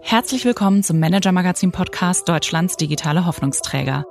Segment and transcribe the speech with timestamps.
[0.00, 4.04] Herzlich willkommen zum Manager Magazin Podcast Deutschlands digitale Hoffnungsträger.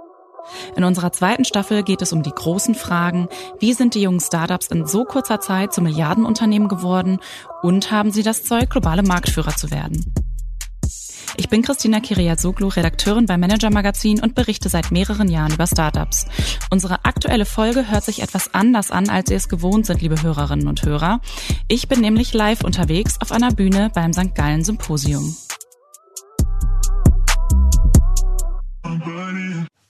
[0.76, 3.28] In unserer zweiten Staffel geht es um die großen Fragen,
[3.60, 7.20] wie sind die jungen Startups in so kurzer Zeit zu Milliardenunternehmen geworden
[7.64, 10.14] und haben sie das Zeug, globale Marktführer zu werden?
[11.40, 16.26] Ich bin Christina Kiriazoglu, Redakteurin bei Manager Magazin und berichte seit mehreren Jahren über Startups.
[16.72, 20.68] Unsere aktuelle Folge hört sich etwas anders an, als ihr es gewohnt sind, liebe Hörerinnen
[20.68, 21.22] und Hörer.
[21.68, 24.34] Ich bin nämlich live unterwegs auf einer Bühne beim St.
[24.34, 25.38] Gallen Symposium.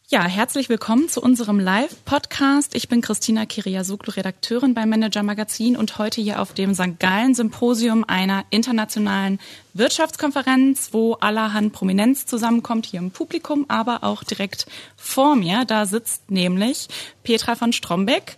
[0.09, 2.75] Ja, herzlich willkommen zu unserem Live-Podcast.
[2.75, 6.97] Ich bin Christina Kiriasoglu, Redakteurin beim Manager Magazin und heute hier auf dem St.
[6.97, 9.37] Gallen Symposium einer internationalen
[9.73, 15.65] Wirtschaftskonferenz, wo allerhand Prominenz zusammenkommt, hier im Publikum, aber auch direkt vor mir.
[15.65, 16.87] Da sitzt nämlich
[17.23, 18.37] Petra von Strombeck.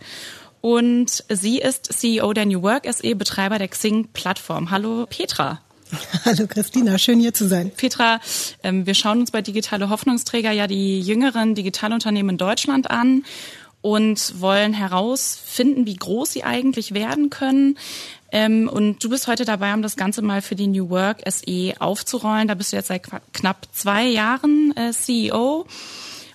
[0.61, 4.71] Und sie ist CEO der New Work SE, Betreiber der Xing-Plattform.
[4.71, 5.61] Hallo Petra.
[6.25, 7.71] Hallo Christina, schön hier zu sein.
[7.71, 8.19] Petra,
[8.63, 13.23] ähm, wir schauen uns bei Digitale Hoffnungsträger ja die jüngeren Digitalunternehmen in Deutschland an
[13.81, 17.77] und wollen herausfinden, wie groß sie eigentlich werden können.
[18.31, 21.73] Ähm, und du bist heute dabei, um das Ganze mal für die New Work SE
[21.79, 22.47] aufzurollen.
[22.47, 23.03] Da bist du jetzt seit
[23.33, 25.65] knapp zwei Jahren äh, CEO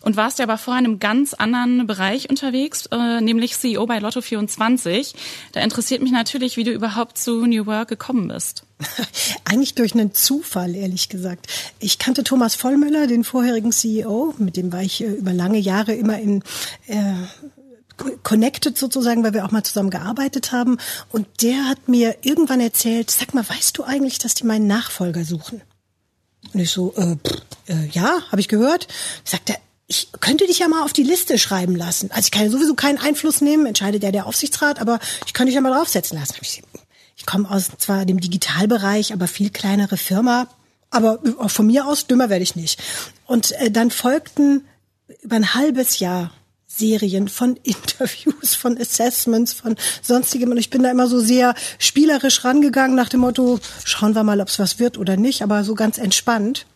[0.04, 3.98] und warst ja aber vorher in einem ganz anderen Bereich unterwegs, äh, nämlich CEO bei
[3.98, 5.14] Lotto24.
[5.52, 8.64] Da interessiert mich natürlich, wie du überhaupt zu New Work gekommen bist.
[9.44, 11.46] Eigentlich durch einen Zufall, ehrlich gesagt.
[11.78, 15.94] Ich kannte Thomas Vollmüller, den vorherigen CEO, mit dem war ich äh, über lange Jahre
[15.94, 16.42] immer in
[16.86, 17.14] äh,
[18.22, 20.78] connected sozusagen, weil wir auch mal zusammen gearbeitet haben.
[21.10, 25.24] Und der hat mir irgendwann erzählt, sag mal, weißt du eigentlich, dass die meinen Nachfolger
[25.24, 25.62] suchen?
[26.52, 28.88] Und ich so, äh, pff, äh, ja, habe ich gehört.
[29.24, 32.10] Sagt er, ich könnte dich ja mal auf die Liste schreiben lassen.
[32.10, 35.48] Also ich kann ja sowieso keinen Einfluss nehmen, entscheidet ja der Aufsichtsrat, aber ich könnte
[35.48, 36.36] dich ja mal draufsetzen lassen.
[36.40, 40.48] Ich, komme aus zwar dem Digitalbereich, aber viel kleinere Firma,
[40.90, 42.82] aber von mir aus dümmer werde ich nicht.
[43.26, 44.66] Und äh, dann folgten
[45.22, 46.30] über ein halbes Jahr
[46.66, 50.50] Serien von Interviews, von Assessments, von sonstigem.
[50.50, 54.40] Und ich bin da immer so sehr spielerisch rangegangen nach dem Motto, schauen wir mal,
[54.40, 56.66] ob es was wird oder nicht, aber so ganz entspannt.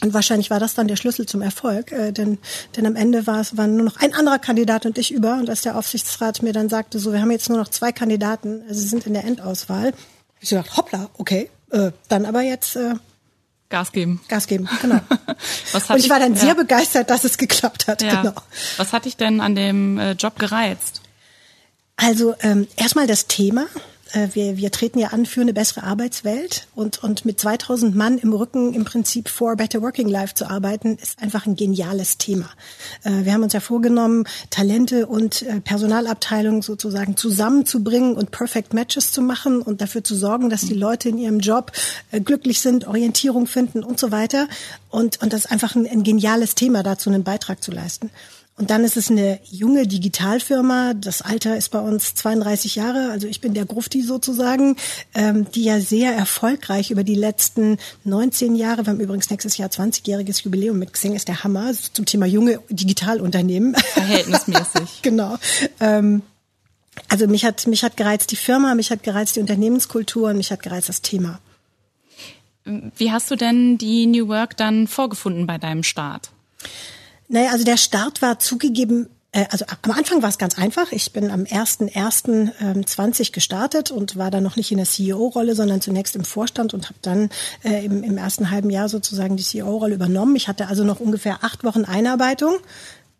[0.00, 2.38] Und wahrscheinlich war das dann der Schlüssel zum Erfolg, äh, denn,
[2.76, 5.34] denn am Ende war es waren nur noch ein anderer Kandidat und ich über.
[5.34, 8.62] Und als der Aufsichtsrat mir dann sagte, so, wir haben jetzt nur noch zwei Kandidaten,
[8.68, 9.96] also sie sind in der Endauswahl, habe
[10.40, 12.94] ich gesagt, hoppla, okay, äh, dann aber jetzt äh,
[13.70, 14.20] Gas geben.
[14.28, 15.00] Gas geben, genau.
[15.72, 16.54] Was und ich war dann sehr ja.
[16.54, 18.00] begeistert, dass es geklappt hat.
[18.00, 18.22] Ja.
[18.22, 18.34] Genau.
[18.78, 21.02] Was hat dich denn an dem äh, Job gereizt?
[21.96, 23.66] Also ähm, erstmal das Thema.
[24.12, 28.18] Äh, wir, wir treten ja an für eine bessere Arbeitswelt und, und mit 2000 Mann
[28.18, 32.48] im Rücken im Prinzip for Better Working Life zu arbeiten, ist einfach ein geniales Thema.
[33.04, 39.12] Äh, wir haben uns ja vorgenommen, Talente und äh, Personalabteilung sozusagen zusammenzubringen und Perfect Matches
[39.12, 41.72] zu machen und dafür zu sorgen, dass die Leute in ihrem Job
[42.24, 44.48] glücklich sind, Orientierung finden und so weiter.
[44.90, 48.10] Und, und das ist einfach ein, ein geniales Thema, dazu einen Beitrag zu leisten.
[48.58, 50.94] Und dann ist es eine junge Digitalfirma.
[50.94, 53.10] Das Alter ist bei uns 32 Jahre.
[53.12, 54.76] Also ich bin der Grufti sozusagen,
[55.14, 59.68] ähm, die ja sehr erfolgreich über die letzten 19 Jahre, wir haben übrigens nächstes Jahr
[59.68, 63.76] 20-jähriges Jubiläum mit Xing, ist der Hammer zum Thema junge Digitalunternehmen.
[63.76, 65.02] Verhältnismäßig.
[65.02, 65.36] genau.
[65.78, 66.22] Ähm,
[67.08, 70.50] also mich hat, mich hat gereizt die Firma, mich hat gereizt die Unternehmenskultur und mich
[70.50, 71.38] hat gereizt das Thema.
[72.64, 76.30] Wie hast du denn die New Work dann vorgefunden bei deinem Start?
[77.28, 80.92] Naja, also der Start war zugegeben äh, also am Anfang war es ganz einfach.
[80.92, 85.80] Ich bin am 1.1.20 ähm, gestartet und war dann noch nicht in der CEO-Rolle, sondern
[85.80, 87.30] zunächst im Vorstand und habe dann
[87.62, 90.36] äh, im, im ersten halben Jahr sozusagen die CEO-Rolle übernommen.
[90.36, 92.56] Ich hatte also noch ungefähr acht Wochen Einarbeitung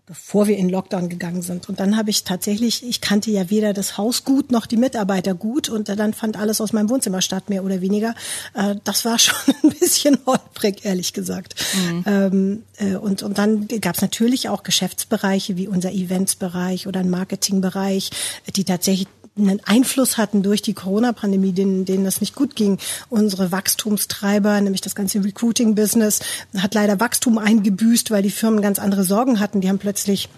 [0.08, 1.69] bevor wir in Lockdown gegangen sind.
[1.69, 5.34] Und dann habe ich tatsächlich, ich kannte ja weder das Haus gut noch die Mitarbeiter
[5.34, 8.14] gut und dann fand alles aus meinem Wohnzimmer statt, mehr oder weniger.
[8.54, 11.54] Äh, das war schon ein bisschen holprig, ehrlich gesagt.
[11.74, 12.04] Mhm.
[12.06, 17.10] Ähm, äh, und, und dann gab es natürlich auch Geschäftsbereiche wie unser Eventsbereich oder ein
[17.10, 18.10] Marketingbereich,
[18.56, 19.08] die tatsächlich
[19.38, 22.79] einen Einfluss hatten durch die Corona-Pandemie, denen, denen das nicht gut ging.
[23.08, 26.20] Unsere Wachstumstreiber, nämlich das ganze Recruiting-Business,
[26.56, 29.61] hat leider Wachstum eingebüßt, weil die Firmen ganz andere Sorgen hatten.
[29.61, 30.29] Die haben plötzlich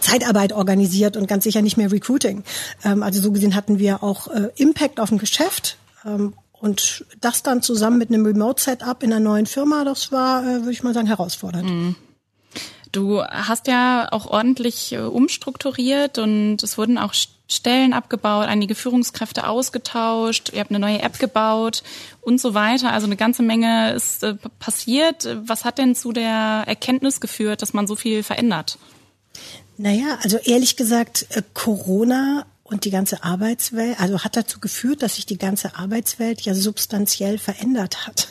[0.00, 2.44] Zeitarbeit organisiert und ganz sicher nicht mehr Recruiting.
[2.84, 5.76] Ähm, also so gesehen hatten wir auch äh, Impact auf dem Geschäft.
[6.04, 10.60] Ähm, und das dann zusammen mit einem Remote-Setup in einer neuen Firma, das war, äh,
[10.60, 11.68] würde ich mal sagen, herausfordernd.
[11.68, 11.96] Mhm.
[12.90, 17.14] Du hast ja auch ordentlich äh, umstrukturiert und es wurden auch
[17.48, 21.82] Stellen abgebaut, einige Führungskräfte ausgetauscht, ihr habt eine neue App gebaut
[22.20, 22.92] und so weiter.
[22.92, 25.26] Also eine ganze Menge ist äh, passiert.
[25.44, 28.78] Was hat denn zu der Erkenntnis geführt, dass man so viel verändert?
[29.78, 35.16] Naja, also ehrlich gesagt, äh, Corona und die ganze Arbeitswelt, also hat dazu geführt, dass
[35.16, 38.28] sich die ganze Arbeitswelt ja substanziell verändert hat.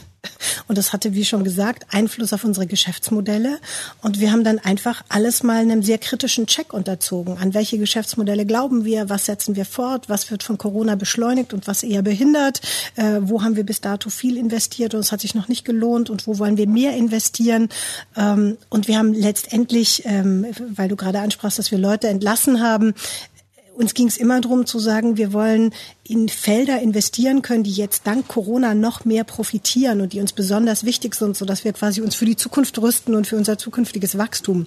[0.68, 3.60] Und das hatte, wie schon gesagt, Einfluss auf unsere Geschäftsmodelle.
[4.02, 7.38] Und wir haben dann einfach alles mal einem sehr kritischen Check unterzogen.
[7.38, 9.10] An welche Geschäftsmodelle glauben wir?
[9.10, 10.10] Was setzen wir fort?
[10.10, 12.62] Was wird von Corona beschleunigt und was eher behindert?
[12.96, 16.10] Äh, wo haben wir bis dato viel investiert und es hat sich noch nicht gelohnt?
[16.10, 17.69] Und wo wollen wir mehr investieren?
[18.16, 22.94] Ähm, und wir haben letztendlich, ähm, weil du gerade ansprachst, dass wir Leute entlassen haben,
[23.77, 28.07] uns ging es immer darum zu sagen, wir wollen in Felder investieren können, die jetzt
[28.07, 32.15] dank Corona noch mehr profitieren und die uns besonders wichtig sind, sodass wir quasi uns
[32.15, 34.65] für die Zukunft rüsten und für unser zukünftiges Wachstum.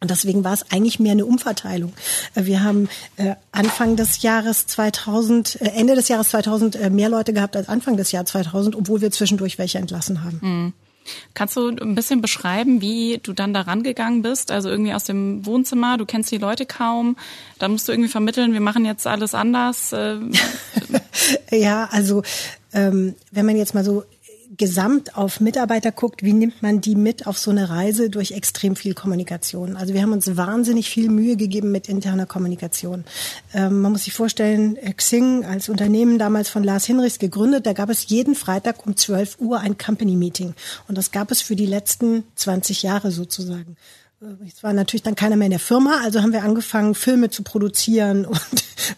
[0.00, 1.92] Und deswegen war es eigentlich mehr eine Umverteilung.
[2.34, 7.32] Äh, wir haben äh, Anfang des Jahres 2000, äh, Ende des Jahres 2000 mehr Leute
[7.32, 10.40] gehabt als Anfang des Jahres 2000, obwohl wir zwischendurch welche entlassen haben.
[10.42, 10.72] Mhm.
[11.34, 14.50] Kannst du ein bisschen beschreiben, wie du dann da rangegangen bist?
[14.50, 17.16] Also irgendwie aus dem Wohnzimmer, du kennst die Leute kaum,
[17.58, 19.92] da musst du irgendwie vermitteln, wir machen jetzt alles anders.
[19.92, 20.18] Äh,
[21.50, 22.22] ja, also
[22.72, 24.04] ähm, wenn man jetzt mal so
[24.62, 28.76] gesamt auf Mitarbeiter guckt, wie nimmt man die mit auf so eine Reise durch extrem
[28.76, 29.76] viel Kommunikation.
[29.76, 33.02] Also wir haben uns wahnsinnig viel Mühe gegeben mit interner Kommunikation.
[33.54, 37.90] Ähm, man muss sich vorstellen, Xing als Unternehmen damals von Lars Hinrichs gegründet, da gab
[37.90, 40.54] es jeden Freitag um 12 Uhr ein Company Meeting.
[40.86, 43.76] Und das gab es für die letzten 20 Jahre sozusagen.
[44.46, 47.42] Es war natürlich dann keiner mehr in der Firma, also haben wir angefangen, Filme zu
[47.42, 48.40] produzieren und,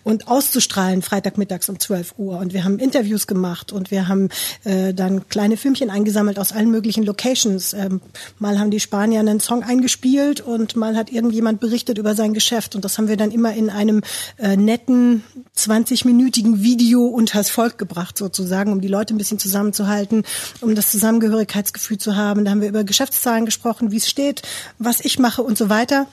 [0.02, 2.38] und auszustrahlen, Freitagmittags um 12 Uhr.
[2.38, 4.28] Und wir haben Interviews gemacht und wir haben
[4.64, 7.72] äh, dann kleine Filmchen eingesammelt aus allen möglichen Locations.
[7.72, 8.02] Ähm,
[8.38, 12.74] mal haben die Spanier einen Song eingespielt und mal hat irgendjemand berichtet über sein Geschäft.
[12.74, 14.02] Und das haben wir dann immer in einem
[14.36, 15.24] äh, netten
[15.56, 20.24] 20-minütigen Video unters Volk gebracht, sozusagen, um die Leute ein bisschen zusammenzuhalten,
[20.60, 22.44] um das Zusammengehörigkeitsgefühl zu haben.
[22.44, 24.42] Da haben wir über Geschäftszahlen gesprochen, wie es steht,
[24.78, 26.06] was ich mache und so weiter.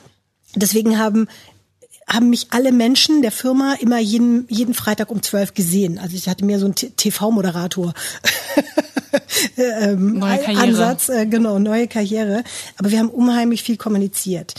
[0.54, 1.28] Deswegen haben
[2.08, 5.98] haben mich alle Menschen der Firma immer jeden, jeden Freitag um zwölf gesehen.
[5.98, 7.94] Also ich hatte mehr so einen TV-Moderator.
[9.56, 10.62] ähm, neue Karriere.
[10.62, 12.44] Ansatz, äh, genau, neue Karriere.
[12.76, 14.54] Aber wir haben unheimlich viel kommuniziert.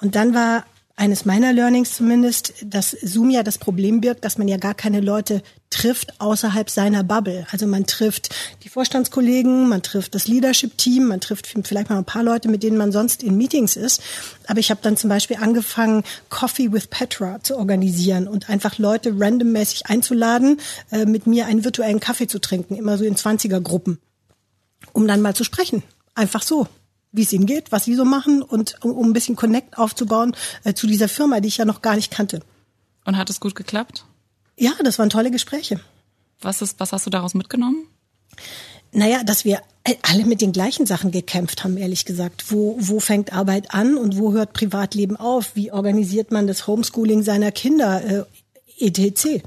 [0.00, 0.64] Und dann war
[0.96, 5.00] eines meiner Learnings zumindest, dass Zoom ja das Problem birgt, dass man ja gar keine
[5.00, 7.46] Leute trifft außerhalb seiner Bubble.
[7.50, 8.32] Also man trifft
[8.62, 12.76] die Vorstandskollegen, man trifft das Leadership-Team, man trifft vielleicht mal ein paar Leute, mit denen
[12.76, 14.02] man sonst in Meetings ist.
[14.46, 19.14] Aber ich habe dann zum Beispiel angefangen, Coffee with Petra zu organisieren und einfach Leute
[19.18, 20.60] randommäßig einzuladen,
[20.92, 23.98] äh, mit mir einen virtuellen Kaffee zu trinken, immer so in 20er-Gruppen,
[24.92, 25.82] um dann mal zu sprechen.
[26.14, 26.68] Einfach so
[27.14, 30.36] wie es ihnen geht, was sie so machen und um, um ein bisschen Connect aufzubauen
[30.64, 32.40] äh, zu dieser Firma, die ich ja noch gar nicht kannte.
[33.04, 34.04] Und hat es gut geklappt?
[34.56, 35.80] Ja, das waren tolle Gespräche.
[36.40, 37.86] Was ist, was hast du daraus mitgenommen?
[38.92, 39.60] Naja, dass wir
[40.02, 42.50] alle mit den gleichen Sachen gekämpft haben, ehrlich gesagt.
[42.50, 45.56] Wo, wo fängt Arbeit an und wo hört Privatleben auf?
[45.56, 48.26] Wie organisiert man das Homeschooling seiner Kinder?
[48.78, 49.42] Etc.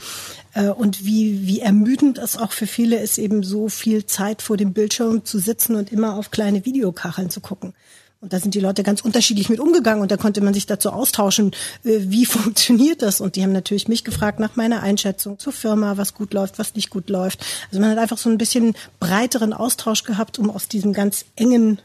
[0.54, 4.58] Äh, und wie, wie ermüdend es auch für viele ist, eben so viel Zeit vor
[4.58, 7.74] dem Bildschirm zu sitzen und immer auf kleine Videokacheln zu gucken.
[8.20, 10.92] Und da sind die Leute ganz unterschiedlich mit umgegangen und da konnte man sich dazu
[10.92, 11.52] austauschen,
[11.84, 13.22] äh, wie funktioniert das?
[13.22, 16.76] Und die haben natürlich mich gefragt nach meiner Einschätzung zur Firma, was gut läuft, was
[16.76, 17.46] nicht gut läuft.
[17.70, 21.80] Also man hat einfach so ein bisschen breiteren Austausch gehabt, um aus diesem ganz engen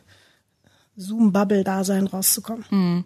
[0.97, 2.65] Zoom-Bubble-Dasein rauszukommen.
[2.71, 3.05] Mhm.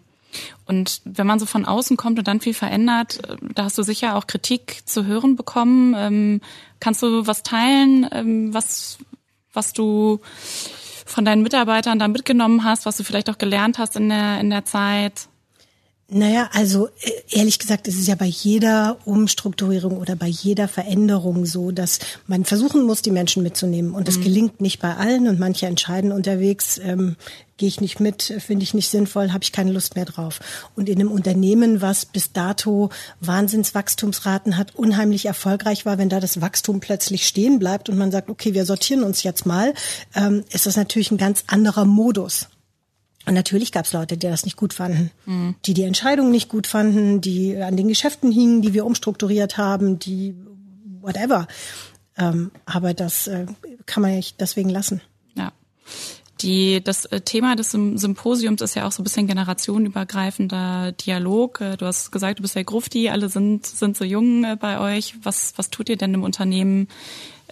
[0.65, 3.83] Und wenn man so von außen kommt und dann viel verändert, äh, da hast du
[3.83, 5.95] sicher auch Kritik zu hören bekommen.
[5.97, 6.41] Ähm,
[6.79, 8.97] kannst du was teilen, ähm, was,
[9.53, 10.19] was du
[11.05, 14.49] von deinen Mitarbeitern da mitgenommen hast, was du vielleicht auch gelernt hast in der, in
[14.49, 15.29] der Zeit?
[16.09, 21.45] Naja, also äh, ehrlich gesagt, ist es ja bei jeder Umstrukturierung oder bei jeder Veränderung
[21.45, 23.91] so, dass man versuchen muss, die Menschen mitzunehmen.
[23.93, 24.23] Und das mhm.
[24.23, 27.17] gelingt nicht bei allen und manche entscheiden unterwegs, ähm,
[27.57, 30.39] gehe ich nicht mit, finde ich nicht sinnvoll, habe ich keine Lust mehr drauf.
[30.77, 36.39] Und in einem Unternehmen, was bis dato Wahnsinnswachstumsraten hat, unheimlich erfolgreich war, wenn da das
[36.39, 39.73] Wachstum plötzlich stehen bleibt und man sagt, okay, wir sortieren uns jetzt mal,
[40.15, 42.47] ähm, ist das natürlich ein ganz anderer Modus.
[43.27, 45.55] Und natürlich gab es Leute, die das nicht gut fanden, mhm.
[45.65, 49.99] die die Entscheidung nicht gut fanden, die an den Geschäften hingen, die wir umstrukturiert haben,
[49.99, 50.33] die
[51.01, 51.45] whatever.
[52.17, 53.45] Ähm, aber das äh,
[53.85, 55.01] kann man nicht deswegen lassen.
[55.35, 55.51] Ja.
[56.39, 61.59] Die, das äh, Thema des Symposiums ist ja auch so ein bisschen generationenübergreifender Dialog.
[61.59, 64.79] Äh, du hast gesagt, du bist ja Grufti, alle sind, sind so jung äh, bei
[64.79, 65.15] euch.
[65.21, 66.87] Was, was tut ihr denn im Unternehmen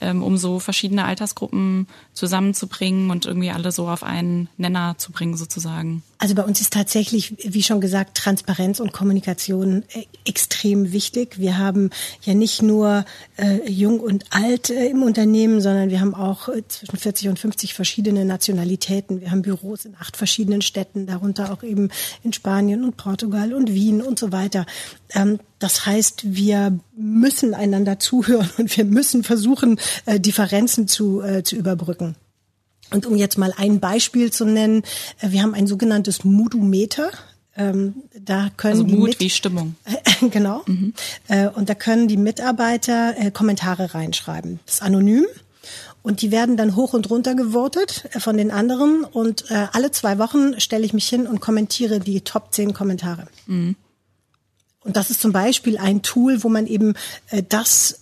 [0.01, 5.37] ähm, um so verschiedene Altersgruppen zusammenzubringen und irgendwie alle so auf einen Nenner zu bringen
[5.37, 6.03] sozusagen?
[6.25, 11.37] Also bei uns ist tatsächlich, wie schon gesagt, Transparenz und Kommunikation äh, extrem wichtig.
[11.37, 11.91] Wir haben
[12.23, 13.05] ja nicht nur
[13.37, 17.37] äh, jung und alt äh, im Unternehmen, sondern wir haben auch äh, zwischen 40 und
[17.37, 19.21] 50 verschiedene Nationalitäten.
[19.21, 21.89] Wir haben Büros in acht verschiedenen Städten, darunter auch eben
[22.23, 24.65] in Spanien und Portugal und Wien und so weiter.
[25.13, 31.43] Ähm, das heißt, wir müssen einander zuhören und wir müssen versuchen, äh, Differenzen zu, äh,
[31.43, 32.15] zu überbrücken.
[32.91, 34.83] Und um jetzt mal ein Beispiel zu nennen,
[35.19, 37.11] äh, wir haben ein sogenanntes Moodometer.
[37.57, 39.75] Ähm, da können also die Mut Mit wie Stimmung.
[40.31, 40.63] genau.
[40.65, 40.93] Mhm.
[41.27, 44.59] Äh, und da können die Mitarbeiter äh, Kommentare reinschreiben.
[44.65, 45.25] Das ist anonym.
[46.03, 49.03] Und die werden dann hoch und runter gewotet äh, von den anderen.
[49.03, 53.27] Und äh, alle zwei Wochen stelle ich mich hin und kommentiere die Top 10 Kommentare.
[53.47, 53.75] Mhm.
[54.81, 56.93] Und das ist zum Beispiel ein Tool, wo man eben
[57.31, 58.01] äh, das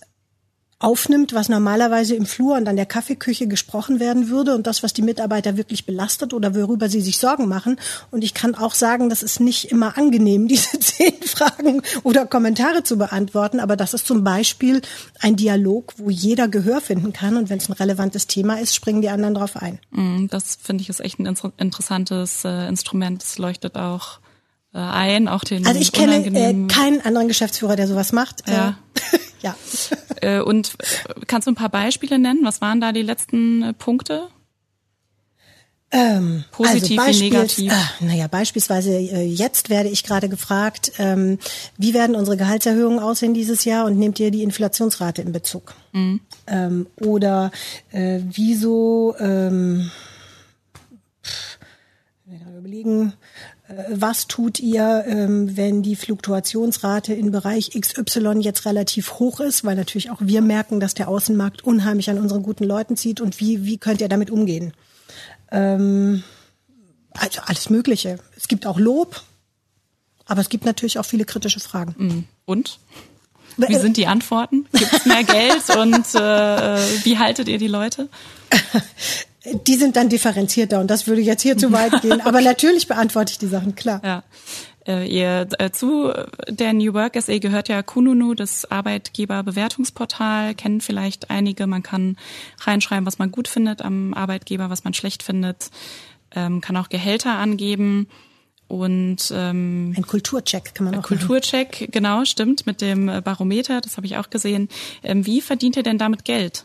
[0.84, 4.92] aufnimmt, was normalerweise im Flur und an der Kaffeeküche gesprochen werden würde und das, was
[4.92, 7.78] die Mitarbeiter wirklich belastet oder worüber sie sich Sorgen machen.
[8.10, 12.84] Und ich kann auch sagen, das ist nicht immer angenehm, diese zehn Fragen oder Kommentare
[12.84, 14.82] zu beantworten, aber das ist zum Beispiel
[15.20, 19.00] ein Dialog, wo jeder Gehör finden kann und wenn es ein relevantes Thema ist, springen
[19.00, 19.78] die anderen drauf ein.
[19.90, 23.22] Mm, das finde ich ist echt ein interessantes äh, Instrument.
[23.22, 24.18] Es leuchtet auch
[24.78, 28.48] ein, auch den Also ich kenne äh, keinen anderen Geschäftsführer, der sowas macht.
[28.48, 28.76] Ja.
[29.42, 29.56] ja.
[30.20, 30.76] Äh, und
[31.26, 32.44] kannst du ein paar Beispiele nennen?
[32.44, 34.28] Was waren da die letzten äh, Punkte?
[35.90, 37.72] Ähm, Positiv also wie negativ?
[37.72, 41.38] Äh, naja, beispielsweise äh, jetzt werde ich gerade gefragt, ähm,
[41.76, 45.74] wie werden unsere Gehaltserhöhungen aussehen dieses Jahr und nehmt ihr die Inflationsrate in Bezug?
[45.92, 46.20] Mhm.
[46.46, 47.50] Ähm, oder
[47.92, 49.90] äh, wieso ähm,
[51.22, 51.58] pff,
[52.64, 53.12] überlegen, äh,
[53.88, 59.74] was tut ihr, ähm, wenn die Fluktuationsrate in Bereich XY jetzt relativ hoch ist, weil
[59.74, 63.64] natürlich auch wir merken, dass der Außenmarkt unheimlich an unseren guten Leuten zieht und wie,
[63.64, 64.74] wie könnt ihr damit umgehen?
[65.50, 66.22] Ähm,
[67.12, 68.18] also alles Mögliche.
[68.36, 69.22] Es gibt auch Lob,
[70.26, 71.94] aber es gibt natürlich auch viele kritische Fragen.
[71.96, 72.24] Mm.
[72.44, 72.78] Und?
[73.56, 74.66] Wie sind die Antworten?
[74.72, 78.08] Gibt es mehr Geld und äh, wie haltet ihr die Leute?
[79.66, 82.20] die sind dann differenzierter und das würde jetzt hier zu weit gehen.
[82.24, 84.00] Aber natürlich beantworte ich die Sachen, klar.
[84.04, 84.22] Ja.
[84.86, 86.12] Äh, ihr, äh, zu
[86.48, 91.66] der New Work SA gehört ja Kununu, das Arbeitgeberbewertungsportal, kennen vielleicht einige.
[91.66, 92.16] Man kann
[92.60, 95.70] reinschreiben, was man gut findet am Arbeitgeber, was man schlecht findet,
[96.34, 98.08] ähm, kann auch Gehälter angeben.
[98.66, 101.90] Und ähm, ein Kulturcheck kann man auch Kulturcheck, machen.
[101.92, 104.68] genau, stimmt, mit dem Barometer, das habe ich auch gesehen.
[105.02, 106.64] Ähm, wie verdient ihr denn damit Geld?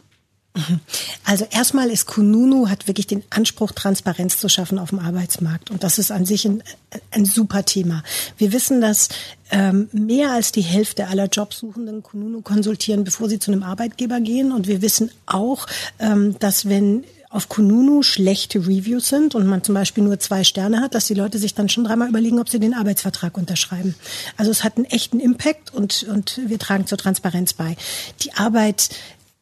[1.25, 5.69] Also erstmal ist Kununu hat wirklich den Anspruch, Transparenz zu schaffen auf dem Arbeitsmarkt.
[5.69, 6.63] Und das ist an sich ein,
[7.11, 8.03] ein super Thema.
[8.37, 9.09] Wir wissen, dass
[9.51, 14.51] ähm, mehr als die Hälfte aller Jobsuchenden Kununu konsultieren, bevor sie zu einem Arbeitgeber gehen.
[14.51, 15.67] Und wir wissen auch,
[15.99, 20.81] ähm, dass wenn auf Kununu schlechte Reviews sind und man zum Beispiel nur zwei Sterne
[20.81, 23.93] hat, dass die Leute sich dann schon dreimal überlegen, ob sie den Arbeitsvertrag unterschreiben.
[24.35, 27.77] Also es hat einen echten Impact und, und wir tragen zur Transparenz bei.
[28.23, 28.89] Die Arbeit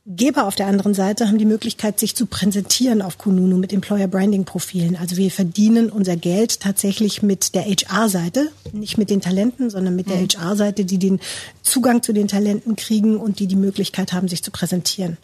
[0.10, 4.08] Geber auf der anderen Seite haben die Möglichkeit, sich zu präsentieren auf Kununu mit Employer
[4.08, 4.96] Branding Profilen.
[4.96, 10.10] Also wir verdienen unser Geld tatsächlich mit der HR-Seite, nicht mit den Talenten, sondern mit
[10.10, 10.28] der mhm.
[10.30, 11.20] HR-Seite, die den
[11.62, 15.18] Zugang zu den Talenten kriegen und die die Möglichkeit haben, sich zu präsentieren.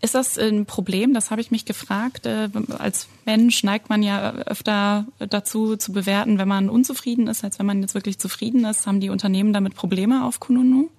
[0.00, 1.14] Ist das ein Problem?
[1.14, 2.26] Das habe ich mich gefragt.
[2.26, 7.60] Äh, als Mensch neigt man ja öfter dazu zu bewerten, wenn man unzufrieden ist, als
[7.60, 8.84] wenn man jetzt wirklich zufrieden ist.
[8.84, 10.90] Haben die Unternehmen damit Probleme auf Kununu?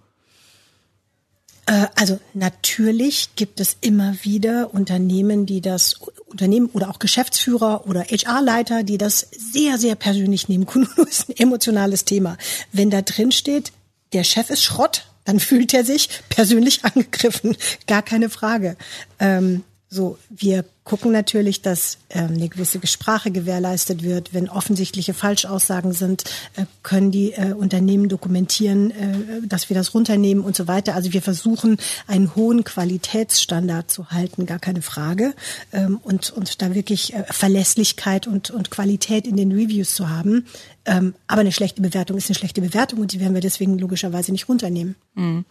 [1.74, 5.96] Äh, also natürlich gibt es immer wieder Unternehmen, die das
[6.28, 10.66] Unternehmen oder auch Geschäftsführer oder HR-Leiter, die das sehr, sehr persönlich nehmen.
[10.68, 12.38] Kununu ist ein emotionales Thema.
[12.72, 13.72] Wenn da drin steht,
[14.14, 17.58] der Chef ist Schrott, dann fühlt er sich persönlich angegriffen.
[17.88, 18.78] Gar keine Frage.
[19.20, 24.34] Ähm, so, wir gucken natürlich, dass äh, eine gewisse Sprache gewährleistet wird.
[24.34, 26.24] Wenn offensichtliche Falschaussagen sind,
[26.56, 30.96] äh, können die äh, Unternehmen dokumentieren, äh, dass wir das runternehmen und so weiter.
[30.96, 35.34] Also wir versuchen, einen hohen Qualitätsstandard zu halten, gar keine Frage.
[35.72, 40.46] Ähm, und, und da wirklich äh, Verlässlichkeit und, und Qualität in den Reviews zu haben.
[40.86, 44.32] Ähm, aber eine schlechte Bewertung ist eine schlechte Bewertung und die werden wir deswegen logischerweise
[44.32, 44.96] nicht runternehmen.
[45.16, 45.46] Mhm.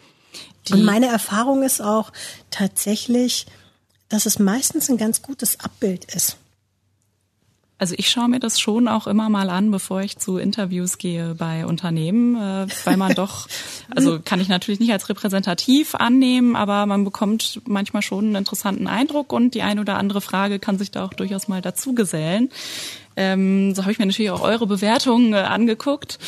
[0.70, 2.12] Und meine Erfahrung ist auch
[2.50, 3.46] tatsächlich,
[4.12, 6.36] dass es meistens ein ganz gutes Abbild ist.
[7.78, 11.34] Also ich schaue mir das schon auch immer mal an, bevor ich zu Interviews gehe
[11.34, 13.48] bei Unternehmen, äh, weil man doch,
[13.96, 18.86] also kann ich natürlich nicht als repräsentativ annehmen, aber man bekommt manchmal schon einen interessanten
[18.86, 22.50] Eindruck und die eine oder andere Frage kann sich da auch durchaus mal dazu gesellen.
[23.16, 26.18] Ähm, so habe ich mir natürlich auch eure Bewertungen äh, angeguckt.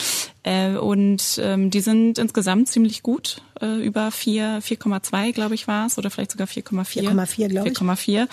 [0.44, 3.40] Äh, und ähm, die sind insgesamt ziemlich gut.
[3.62, 7.08] Äh, über 4, 4,2, glaube ich, war es, oder vielleicht sogar 4,4.
[7.08, 7.78] 4,4, glaube ich.
[7.78, 8.28] 4,4.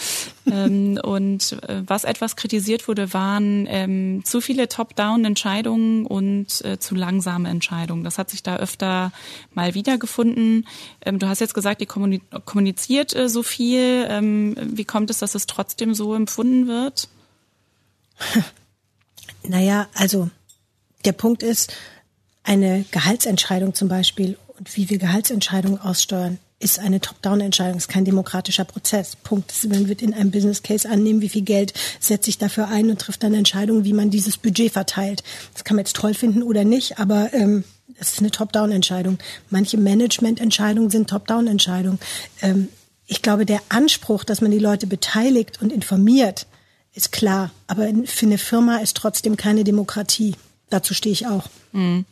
[0.52, 6.96] ähm, und äh, was etwas kritisiert wurde, waren ähm, zu viele Top-Down-Entscheidungen und äh, zu
[6.96, 8.04] langsame Entscheidungen.
[8.04, 9.14] Das hat sich da öfter
[9.54, 10.68] mal wiedergefunden.
[11.06, 14.06] Ähm, du hast jetzt gesagt, ihr kommuniziert äh, so viel.
[14.10, 17.08] Ähm, wie kommt es, dass es trotzdem so empfunden wird?
[19.44, 20.30] Naja, also
[21.04, 21.74] der Punkt ist,
[22.44, 28.66] eine Gehaltsentscheidung zum Beispiel und wie wir Gehaltsentscheidungen aussteuern, ist eine Top-Down-Entscheidung, ist kein demokratischer
[28.66, 29.16] Prozess.
[29.16, 29.52] Punkt.
[29.68, 33.02] Man wird in einem Business Case annehmen, wie viel Geld setze ich dafür ein und
[33.02, 35.24] trifft dann Entscheidungen, wie man dieses Budget verteilt.
[35.54, 37.64] Das kann man jetzt toll finden oder nicht, aber ähm,
[38.00, 39.18] es ist eine Top-Down-Entscheidung.
[39.50, 42.00] Manche Management-Entscheidungen sind Top-Down-Entscheidungen.
[42.42, 42.70] Ähm,
[43.08, 46.46] ich glaube, der Anspruch, dass man die Leute beteiligt und informiert,
[46.94, 47.52] ist klar.
[47.68, 50.36] Aber für eine Firma ist trotzdem keine Demokratie.
[50.70, 51.50] Dazu stehe ich auch.
[51.72, 52.06] Mhm.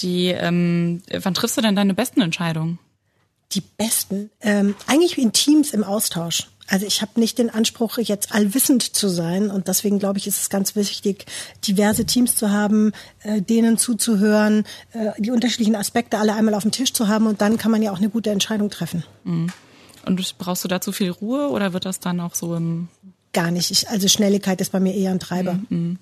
[0.00, 2.78] Die, ähm, wann triffst du denn deine besten Entscheidungen?
[3.52, 4.30] Die besten?
[4.40, 6.48] Ähm, eigentlich in Teams im Austausch.
[6.70, 10.38] Also ich habe nicht den Anspruch, jetzt allwissend zu sein und deswegen glaube ich, ist
[10.38, 11.24] es ganz wichtig,
[11.66, 16.72] diverse Teams zu haben, äh, denen zuzuhören, äh, die unterschiedlichen Aspekte alle einmal auf dem
[16.72, 19.02] Tisch zu haben und dann kann man ja auch eine gute Entscheidung treffen.
[19.24, 19.50] Mhm.
[20.04, 22.88] Und brauchst du dazu viel Ruhe oder wird das dann auch so im
[23.32, 23.70] Gar nicht.
[23.70, 25.58] Ich, also Schnelligkeit ist bei mir eher ein Treiber.
[25.68, 25.98] Mhm.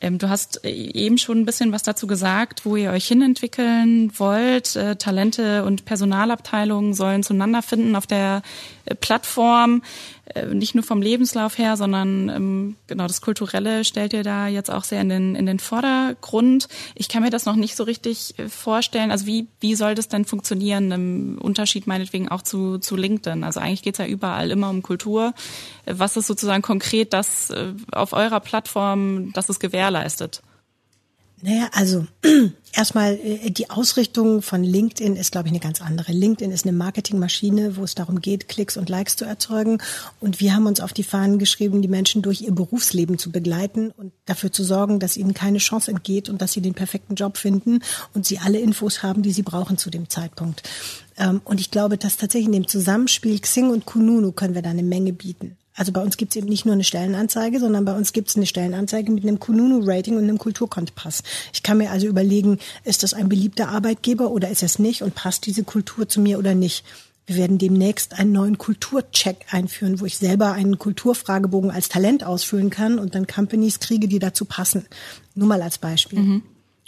[0.00, 4.12] Ähm, du hast äh, eben schon ein bisschen was dazu gesagt, wo ihr euch hinentwickeln
[4.16, 4.76] wollt.
[4.76, 8.42] Äh, Talente und Personalabteilungen sollen zueinander finden auf der
[8.94, 9.82] Plattform.
[10.34, 14.70] Äh, nicht nur vom Lebenslauf her, sondern ähm, genau das Kulturelle stellt ihr da jetzt
[14.70, 16.68] auch sehr in den, in den Vordergrund.
[16.94, 19.10] Ich kann mir das noch nicht so richtig äh, vorstellen.
[19.10, 23.44] Also wie, wie soll das denn funktionieren im Unterschied meinetwegen auch zu, zu LinkedIn?
[23.44, 25.32] Also eigentlich geht's ja überall immer um Kultur.
[25.86, 30.42] Was ist sozusagen konkret das äh, auf eurer Plattform, das es gewährleistet?
[31.46, 32.04] Naja, also
[32.72, 36.10] erstmal äh, die Ausrichtung von LinkedIn ist, glaube ich, eine ganz andere.
[36.10, 39.78] LinkedIn ist eine Marketingmaschine, wo es darum geht, Klicks und Likes zu erzeugen.
[40.18, 43.92] Und wir haben uns auf die Fahnen geschrieben, die Menschen durch ihr Berufsleben zu begleiten
[43.92, 47.36] und dafür zu sorgen, dass ihnen keine Chance entgeht und dass sie den perfekten Job
[47.36, 47.78] finden
[48.12, 50.64] und sie alle Infos haben, die sie brauchen zu dem Zeitpunkt.
[51.16, 54.70] Ähm, und ich glaube, dass tatsächlich in dem Zusammenspiel Xing und Kununu können wir da
[54.70, 55.56] eine Menge bieten.
[55.76, 58.36] Also bei uns gibt es eben nicht nur eine Stellenanzeige, sondern bei uns gibt es
[58.36, 61.22] eine Stellenanzeige mit einem Kununu-Rating und einem Kulturkompass.
[61.52, 65.14] Ich kann mir also überlegen, ist das ein beliebter Arbeitgeber oder ist es nicht und
[65.14, 66.84] passt diese Kultur zu mir oder nicht.
[67.26, 72.70] Wir werden demnächst einen neuen Kulturcheck einführen, wo ich selber einen Kulturfragebogen als Talent ausfüllen
[72.70, 74.86] kann und dann Companies kriege, die dazu passen.
[75.34, 76.20] Nur mal als Beispiel.
[76.20, 76.42] Mhm.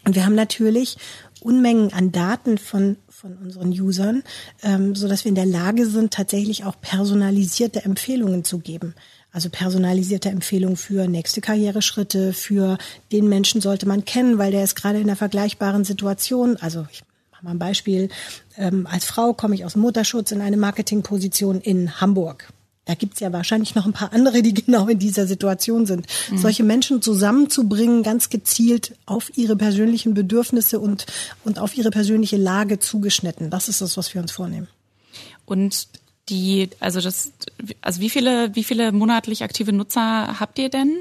[0.04, 0.96] Und wir haben natürlich
[1.40, 4.22] Unmengen an Daten von von unseren Usern,
[4.62, 8.94] ähm, so dass wir in der Lage sind, tatsächlich auch personalisierte Empfehlungen zu geben.
[9.32, 12.78] Also personalisierte Empfehlungen für nächste Karriereschritte, für
[13.10, 16.56] den Menschen sollte man kennen, weil der ist gerade in einer vergleichbaren Situation.
[16.58, 17.02] Also ich
[17.32, 18.08] mache mal ein Beispiel.
[18.56, 22.52] Ähm, als Frau komme ich aus dem Mutterschutz in eine Marketingposition in Hamburg.
[22.88, 26.06] Da gibt's ja wahrscheinlich noch ein paar andere, die genau in dieser Situation sind.
[26.30, 26.38] Mhm.
[26.38, 31.04] Solche Menschen zusammenzubringen, ganz gezielt auf ihre persönlichen Bedürfnisse und,
[31.44, 33.50] und auf ihre persönliche Lage zugeschnitten.
[33.50, 34.68] Das ist das, was wir uns vornehmen.
[35.44, 35.88] Und
[36.30, 37.32] die, also das,
[37.82, 40.96] also wie viele, wie viele monatlich aktive Nutzer habt ihr denn?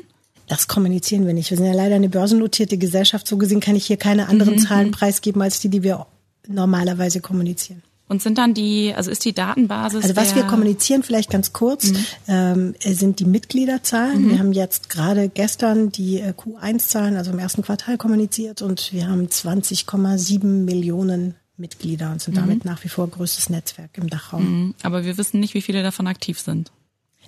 [0.47, 1.52] Das kommunizieren wir nicht.
[1.52, 3.26] Wir sind ja leider eine börsennotierte Gesellschaft.
[3.26, 4.60] So gesehen kann ich hier keine anderen mhm.
[4.60, 6.06] Zahlen preisgeben als die, die wir
[6.50, 7.82] normalerweise kommunizieren.
[8.10, 10.04] Und sind dann die, also ist die Datenbasis.
[10.04, 12.06] Also was wir kommunizieren, vielleicht ganz kurz, mhm.
[12.30, 14.24] ähm, sind die Mitgliederzahlen.
[14.24, 14.30] Mhm.
[14.30, 19.10] Wir haben jetzt gerade gestern die äh, Q1-Zahlen, also im ersten Quartal kommuniziert und wir
[19.10, 22.39] haben 20,7 Millionen Mitglieder und sind mhm.
[22.39, 24.43] damit nach wie vor größtes Netzwerk im Dachraum.
[24.43, 24.76] Mhm.
[24.84, 26.72] Aber wir wissen nicht, wie viele davon aktiv sind.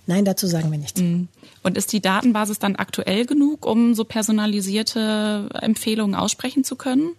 [0.06, 1.00] Nein, dazu sagen wir nichts.
[1.02, 1.28] Mhm.
[1.62, 7.12] Und ist die Datenbasis dann aktuell genug, um so personalisierte Empfehlungen aussprechen zu können?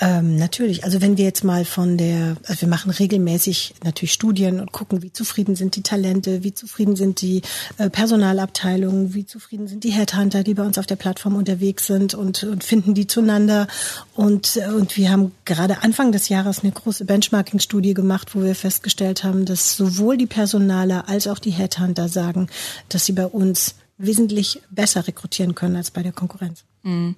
[0.00, 0.84] Ähm, natürlich.
[0.84, 5.02] Also wenn wir jetzt mal von der, also wir machen regelmäßig natürlich Studien und gucken,
[5.02, 7.42] wie zufrieden sind die Talente, wie zufrieden sind die
[7.78, 12.14] äh, Personalabteilungen, wie zufrieden sind die Headhunter, die bei uns auf der Plattform unterwegs sind
[12.14, 13.66] und, und finden die zueinander.
[14.14, 18.54] Und, äh, und wir haben gerade Anfang des Jahres eine große Benchmarking-Studie gemacht, wo wir
[18.54, 22.48] festgestellt haben, dass sowohl die Personaler als auch die Headhunter sagen,
[22.88, 26.64] dass sie bei uns wesentlich besser rekrutieren können als bei der Konkurrenz.
[26.82, 27.16] Mhm.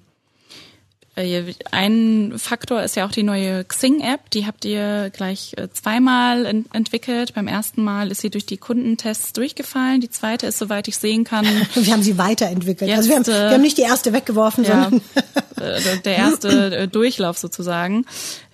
[1.17, 4.29] Äh, ein Faktor ist ja auch die neue Xing-App.
[4.29, 7.33] Die habt ihr gleich äh, zweimal entwickelt.
[7.33, 9.99] Beim ersten Mal ist sie durch die Kundentests durchgefallen.
[9.99, 11.45] Die zweite ist, soweit ich sehen kann.
[11.73, 12.89] wir haben sie weiterentwickelt.
[12.89, 15.01] Jetzt, also wir haben, wir haben nicht die erste weggeworfen, ja, sondern
[15.59, 18.05] äh, der erste Durchlauf sozusagen.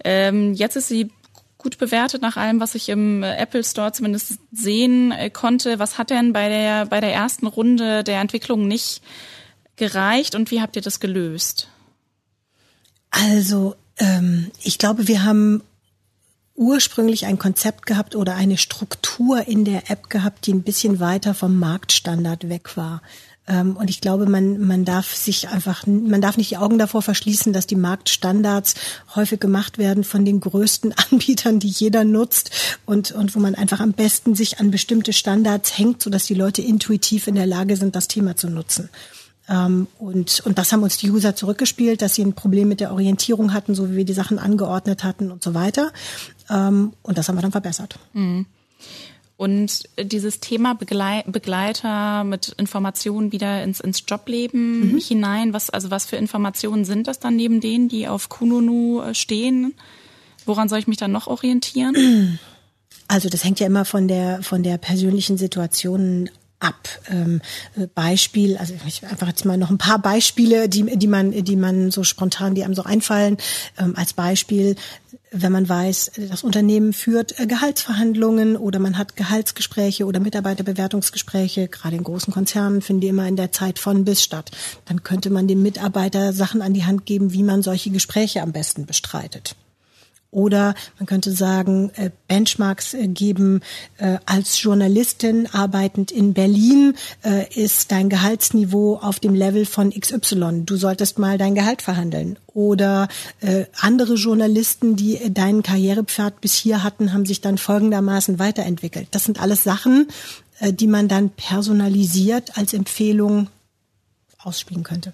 [0.04, 1.12] Ähm, jetzt ist sie
[1.58, 5.80] gut bewertet nach allem, was ich im Apple Store zumindest sehen konnte.
[5.80, 9.02] Was hat denn bei der bei der ersten Runde der Entwicklung nicht
[9.78, 11.70] gereicht und wie habt ihr das gelöst?
[13.14, 15.62] Also ähm, ich glaube, wir haben
[16.56, 21.34] ursprünglich ein Konzept gehabt oder eine Struktur in der App gehabt, die ein bisschen weiter
[21.36, 23.04] vom Marktstandard weg war.
[23.48, 27.04] Ähm, und ich glaube, man, man darf sich einfach, man darf nicht die Augen davor
[27.04, 28.74] verschließen, dass die Marktstandards
[29.16, 32.50] häufig gemacht werden von den größten Anbietern, die jeder nutzt
[32.88, 36.64] und, und wo man einfach am besten sich an bestimmte Standards hängt, sodass die Leute
[36.64, 38.90] intuitiv in der Lage sind, das Thema zu nutzen.
[39.50, 42.92] Ähm, und, und das haben uns die User zurückgespielt, dass sie ein Problem mit der
[42.92, 45.92] Orientierung hatten, so wie wir die Sachen angeordnet hatten und so weiter.
[46.50, 48.00] Ähm, und das haben wir dann verbessert.
[48.14, 48.46] Mhm.
[49.36, 55.00] Und dieses Thema Begleiter mit Informationen wieder ins, ins Jobleben mhm.
[55.00, 59.16] hinein, was, also was für Informationen sind das dann neben denen, die auf Kununu äh,
[59.16, 59.74] stehen?
[60.46, 62.40] Woran soll ich mich dann noch orientieren?
[63.08, 66.30] Also das hängt ja immer von der von der persönlichen Situation
[66.64, 66.88] ab.
[67.10, 67.42] Ähm,
[67.94, 71.92] Beispiel, also ich einfach jetzt mal noch ein paar Beispiele, die, die man, die man
[71.92, 73.38] so spontan, die einem so einfallen.
[73.78, 74.76] Ähm, als Beispiel,
[75.32, 81.96] wenn man weiß, das Unternehmen führt äh, Gehaltsverhandlungen oder man hat Gehaltsgespräche oder Mitarbeiterbewertungsgespräche, gerade
[81.96, 84.52] in großen Konzernen finden die immer in der Zeit von bis statt.
[84.86, 88.52] Dann könnte man dem Mitarbeiter Sachen an die Hand geben, wie man solche Gespräche am
[88.52, 89.56] besten bestreitet.
[90.34, 93.62] Oder man könnte sagen, äh, Benchmarks äh, geben,
[93.98, 96.96] äh, als Journalistin arbeitend in Berlin
[97.56, 100.64] ist dein Gehaltsniveau auf dem Level von XY.
[100.66, 102.38] Du solltest mal dein Gehalt verhandeln.
[102.48, 103.08] Oder
[103.80, 109.08] andere Journalisten, die deinen Karrierepfad bis hier hatten, haben sich dann folgendermaßen weiterentwickelt.
[109.12, 110.08] Das sind alles Sachen,
[110.62, 113.50] die man dann personalisiert als Empfehlung
[114.40, 115.14] ausspielen könnte.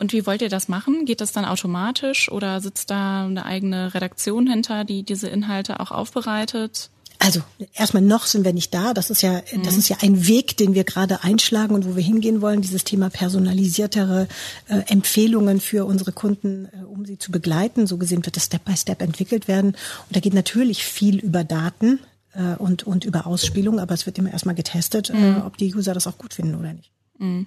[0.00, 1.04] Und wie wollt ihr das machen?
[1.04, 5.90] Geht das dann automatisch oder sitzt da eine eigene Redaktion hinter, die diese Inhalte auch
[5.90, 6.90] aufbereitet?
[7.18, 7.42] Also
[7.74, 8.94] erstmal noch sind wir nicht da.
[8.94, 9.62] Das ist ja, mhm.
[9.62, 12.62] das ist ja ein Weg, den wir gerade einschlagen und wo wir hingehen wollen.
[12.62, 14.26] Dieses Thema personalisiertere
[14.68, 17.86] äh, Empfehlungen für unsere Kunden, äh, um sie zu begleiten.
[17.86, 19.72] So gesehen wird das Step by Step entwickelt werden.
[19.72, 22.00] Und da geht natürlich viel über Daten
[22.32, 25.42] äh, und und über Ausspielung, aber es wird immer erstmal getestet, äh, mhm.
[25.44, 26.90] ob die User das auch gut finden oder nicht.
[27.18, 27.46] Mhm.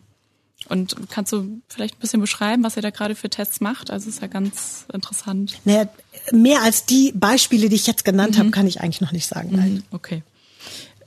[0.69, 3.91] Und kannst du vielleicht ein bisschen beschreiben, was ihr da gerade für Tests macht?
[3.91, 5.59] Also ist ja ganz interessant.
[5.65, 5.89] Naja,
[6.31, 8.39] mehr als die Beispiele, die ich jetzt genannt mhm.
[8.39, 9.51] habe, kann ich eigentlich noch nicht sagen.
[9.51, 9.83] Mhm.
[9.91, 10.23] Okay.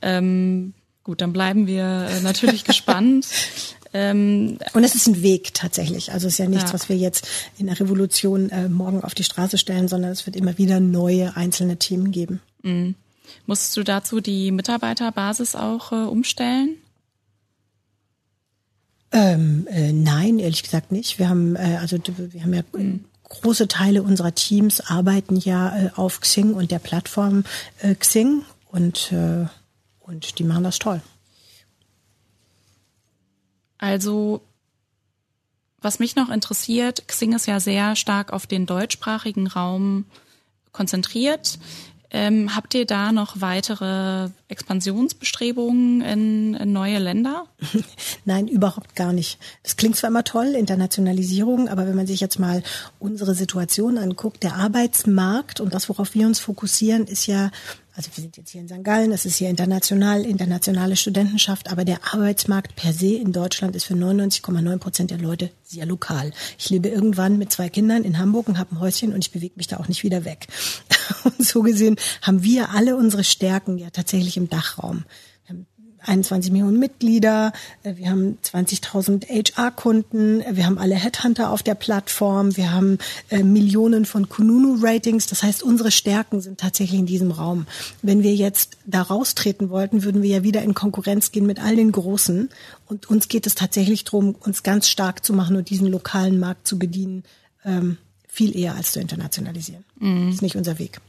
[0.01, 3.27] Ähm, gut, dann bleiben wir äh, natürlich gespannt.
[3.93, 6.11] Ähm, und es ist ein Weg tatsächlich.
[6.11, 6.73] Also es ist ja nichts, ja.
[6.73, 10.35] was wir jetzt in der Revolution äh, morgen auf die Straße stellen, sondern es wird
[10.35, 12.41] immer wieder neue einzelne Themen geben.
[12.63, 12.95] Mhm.
[13.45, 16.75] Musst du dazu die Mitarbeiterbasis auch äh, umstellen?
[19.11, 21.19] Ähm, äh, nein, ehrlich gesagt nicht.
[21.19, 23.05] Wir haben äh, also wir haben ja mhm.
[23.23, 27.43] große Teile unserer Teams arbeiten ja äh, auf Xing und der Plattform
[27.79, 29.45] äh, Xing und äh,
[29.99, 31.01] und die machen das toll.
[33.77, 34.41] Also
[35.79, 40.05] was mich noch interessiert, Xing ist ja sehr stark auf den deutschsprachigen Raum
[40.71, 41.59] konzentriert.
[42.09, 47.47] Ähm, habt ihr da noch weitere Expansionsbestrebungen in, in, neue Länder?
[48.25, 49.39] Nein, überhaupt gar nicht.
[49.63, 52.63] Das klingt zwar immer toll, Internationalisierung, aber wenn man sich jetzt mal
[52.99, 57.51] unsere Situation anguckt, der Arbeitsmarkt und das, worauf wir uns fokussieren, ist ja
[57.97, 58.83] also wir sind jetzt hier in St.
[58.83, 63.85] Gallen, es ist hier international, internationale Studentenschaft, aber der Arbeitsmarkt per se in Deutschland ist
[63.85, 66.31] für 99,9 Prozent der Leute sehr lokal.
[66.59, 69.55] Ich lebe irgendwann mit zwei Kindern in Hamburg und habe ein Häuschen und ich bewege
[69.57, 70.45] mich da auch nicht wieder weg.
[71.23, 75.03] Und so gesehen haben wir alle unsere Stärken ja tatsächlich im Dachraum.
[76.07, 77.51] 21 Millionen Mitglieder,
[77.83, 82.97] äh, wir haben 20.000 HR-Kunden, wir haben alle Headhunter auf der Plattform, wir haben
[83.29, 85.27] äh, Millionen von Kununu-Ratings.
[85.27, 87.67] Das heißt, unsere Stärken sind tatsächlich in diesem Raum.
[88.01, 91.75] Wenn wir jetzt da raustreten wollten, würden wir ja wieder in Konkurrenz gehen mit all
[91.75, 92.49] den Großen.
[92.87, 96.67] Und uns geht es tatsächlich darum, uns ganz stark zu machen und diesen lokalen Markt
[96.67, 97.23] zu bedienen,
[97.65, 97.97] ähm,
[98.37, 99.83] viel eher als zu internationalisieren.
[99.99, 100.27] Mhm.
[100.27, 101.01] Das ist nicht unser Weg.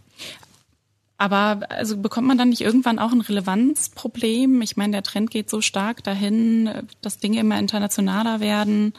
[1.18, 4.62] Aber also bekommt man dann nicht irgendwann auch ein Relevanzproblem?
[4.62, 6.70] Ich meine, der Trend geht so stark dahin,
[7.02, 8.94] dass Dinge immer internationaler werden.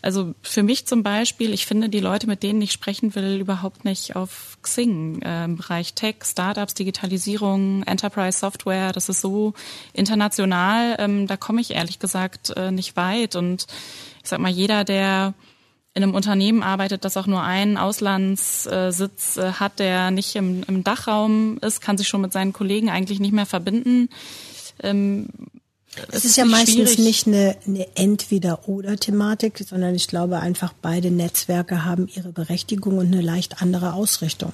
[0.00, 3.84] Also für mich zum Beispiel, ich finde die Leute, mit denen ich sprechen will, überhaupt
[3.84, 8.92] nicht auf Xing äh, im Bereich Tech, Startups, Digitalisierung, Enterprise Software.
[8.92, 9.54] Das ist so
[9.92, 10.94] international.
[10.98, 13.34] Ähm, da komme ich ehrlich gesagt äh, nicht weit.
[13.34, 13.66] Und
[14.22, 15.34] ich sag mal, jeder, der
[15.94, 20.84] in einem Unternehmen arbeitet, das auch nur einen Auslandssitz äh, hat, der nicht im, im
[20.84, 24.08] Dachraum ist, kann sich schon mit seinen Kollegen eigentlich nicht mehr verbinden.
[24.82, 25.28] Ähm,
[26.08, 26.98] es ist, ist ja meistens schwierig.
[27.00, 33.20] nicht eine, eine Entweder-Oder-Thematik, sondern ich glaube einfach, beide Netzwerke haben ihre Berechtigung und eine
[33.20, 34.52] leicht andere Ausrichtung.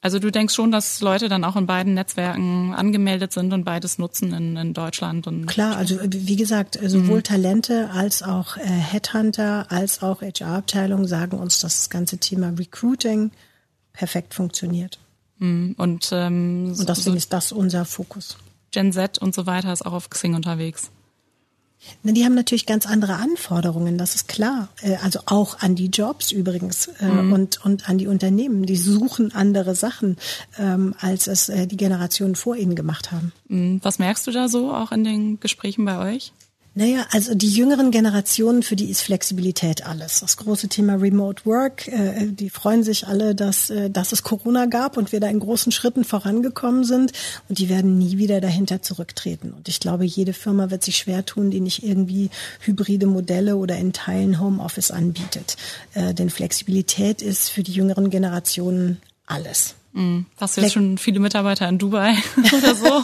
[0.00, 3.98] Also du denkst schon, dass Leute dann auch in beiden Netzwerken angemeldet sind und beides
[3.98, 5.76] nutzen in, in Deutschland und klar.
[5.76, 7.24] Also wie gesagt, sowohl mhm.
[7.24, 13.32] Talente als auch äh, Headhunter als auch HR-Abteilung sagen uns, dass das ganze Thema Recruiting
[13.92, 15.00] perfekt funktioniert.
[15.38, 15.74] Mhm.
[15.76, 18.38] Und ähm, und deswegen so ist das unser Fokus.
[18.70, 20.90] Gen Z und so weiter ist auch auf Xing unterwegs.
[22.02, 24.68] Na, die haben natürlich ganz andere Anforderungen, das ist klar.
[24.82, 27.32] Äh, also auch an die Jobs übrigens äh, mhm.
[27.32, 28.66] und, und an die Unternehmen.
[28.66, 30.16] Die suchen andere Sachen,
[30.58, 33.32] ähm, als es äh, die Generationen vor ihnen gemacht haben.
[33.48, 33.80] Mhm.
[33.82, 36.32] Was merkst du da so auch in den Gesprächen bei euch?
[36.78, 40.20] Naja, also die jüngeren Generationen, für die ist Flexibilität alles.
[40.20, 44.66] Das große Thema Remote Work, äh, die freuen sich alle, dass, äh, dass es Corona
[44.66, 47.10] gab und wir da in großen Schritten vorangekommen sind
[47.48, 49.52] und die werden nie wieder dahinter zurücktreten.
[49.56, 53.76] Und ich glaube, jede Firma wird sich schwer tun, die nicht irgendwie hybride Modelle oder
[53.76, 55.56] in Teilen Homeoffice anbietet.
[55.94, 59.74] Äh, denn Flexibilität ist für die jüngeren Generationen alles.
[59.94, 60.26] Mhm.
[60.36, 62.14] Hast du jetzt schon viele Mitarbeiter in Dubai
[62.56, 63.02] oder so?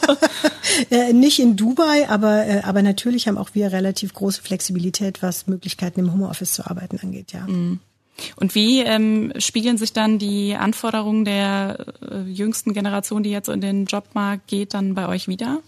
[0.90, 5.46] Äh, nicht in Dubai, aber, äh, aber natürlich haben auch wir relativ große Flexibilität, was
[5.46, 7.46] Möglichkeiten im Homeoffice zu arbeiten angeht, ja.
[7.46, 7.80] Mhm.
[8.36, 13.60] Und wie ähm, spiegeln sich dann die Anforderungen der äh, jüngsten Generation, die jetzt in
[13.60, 15.60] den Jobmarkt geht, dann bei euch wieder?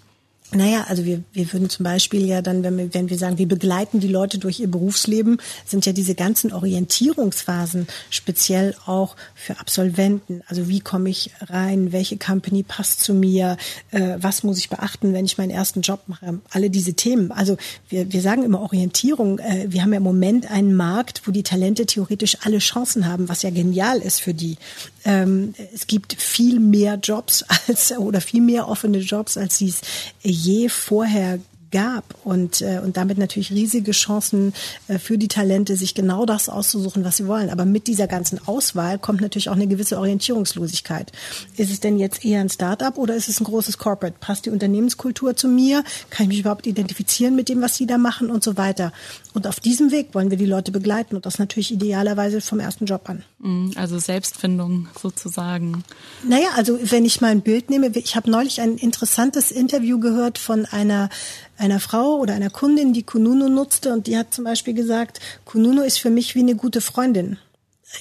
[0.52, 3.48] Naja, also wir, wir würden zum Beispiel ja dann, wenn wir, wenn wir sagen, wir
[3.48, 10.42] begleiten die Leute durch ihr Berufsleben, sind ja diese ganzen Orientierungsphasen speziell auch für Absolventen.
[10.46, 13.56] Also wie komme ich rein, welche Company passt zu mir,
[13.90, 17.32] äh, was muss ich beachten, wenn ich meinen ersten Job mache, alle diese Themen.
[17.32, 17.56] Also
[17.88, 19.40] wir, wir sagen immer Orientierung.
[19.40, 23.28] Äh, wir haben ja im Moment einen Markt, wo die Talente theoretisch alle Chancen haben,
[23.28, 24.58] was ja genial ist für die.
[25.06, 29.80] Ähm, es gibt viel mehr Jobs als oder viel mehr offene Jobs, als sie es
[30.22, 31.38] je vorher
[31.70, 34.54] gab und, äh, und damit natürlich riesige Chancen
[34.88, 37.50] äh, für die Talente, sich genau das auszusuchen, was sie wollen.
[37.50, 41.12] Aber mit dieser ganzen Auswahl kommt natürlich auch eine gewisse Orientierungslosigkeit.
[41.56, 44.16] Ist es denn jetzt eher ein Startup oder ist es ein großes Corporate?
[44.20, 45.84] Passt die Unternehmenskultur zu mir?
[46.10, 48.92] Kann ich mich überhaupt identifizieren mit dem, was sie da machen und so weiter?
[49.36, 52.86] Und auf diesem Weg wollen wir die Leute begleiten und das natürlich idealerweise vom ersten
[52.86, 53.22] Job an.
[53.38, 55.84] Mhm, also Selbstfindung sozusagen.
[56.26, 60.38] Naja, also wenn ich mal ein Bild nehme, ich habe neulich ein interessantes Interview gehört
[60.38, 61.10] von einer
[61.58, 65.82] einer Frau oder einer Kundin, die Kununu nutzte und die hat zum Beispiel gesagt, Kununu
[65.82, 67.38] ist für mich wie eine gute Freundin.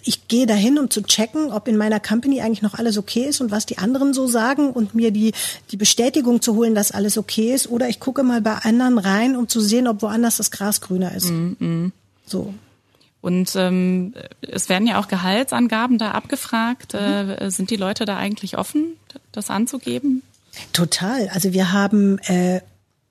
[0.04, 3.42] Ich gehe dahin, um zu checken, ob in meiner Company eigentlich noch alles okay ist
[3.42, 5.34] und was die anderen so sagen und mir die,
[5.72, 7.70] die Bestätigung zu holen, dass alles okay ist.
[7.70, 11.14] Oder ich gucke mal bei anderen rein, um zu sehen, ob woanders das Gras grüner
[11.16, 11.30] ist.
[11.30, 11.92] Mm -mm.
[12.26, 12.54] So.
[13.22, 16.94] Und ähm, es werden ja auch Gehaltsangaben da abgefragt.
[16.94, 17.00] Mhm.
[17.00, 18.98] Äh, sind die Leute da eigentlich offen,
[19.32, 20.22] das anzugeben?
[20.74, 21.30] Total.
[21.30, 22.62] Also wir haben äh,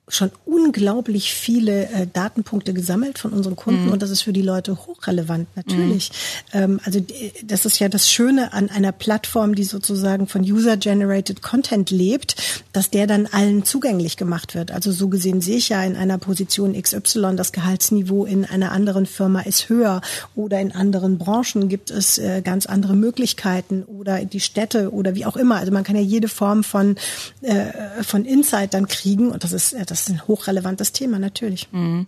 [0.07, 3.93] schon unglaublich viele äh, Datenpunkte gesammelt von unseren Kunden mhm.
[3.93, 6.11] und das ist für die Leute hochrelevant natürlich.
[6.53, 6.59] Mhm.
[6.59, 7.03] Ähm, also
[7.43, 12.35] das ist ja das Schöne an einer Plattform, die sozusagen von User-Generated Content lebt,
[12.71, 14.71] dass der dann allen zugänglich gemacht wird.
[14.71, 19.07] Also so gesehen sehe ich ja in einer Position XY, das Gehaltsniveau in einer anderen
[19.07, 20.01] Firma ist höher
[20.35, 25.25] oder in anderen Branchen gibt es äh, ganz andere Möglichkeiten oder die Städte oder wie
[25.25, 25.55] auch immer.
[25.55, 26.95] Also man kann ja jede Form von,
[27.41, 31.71] äh, von Insight dann kriegen und das ist äh, das ist ein hochrelevantes Thema, natürlich.
[31.71, 32.07] Mhm.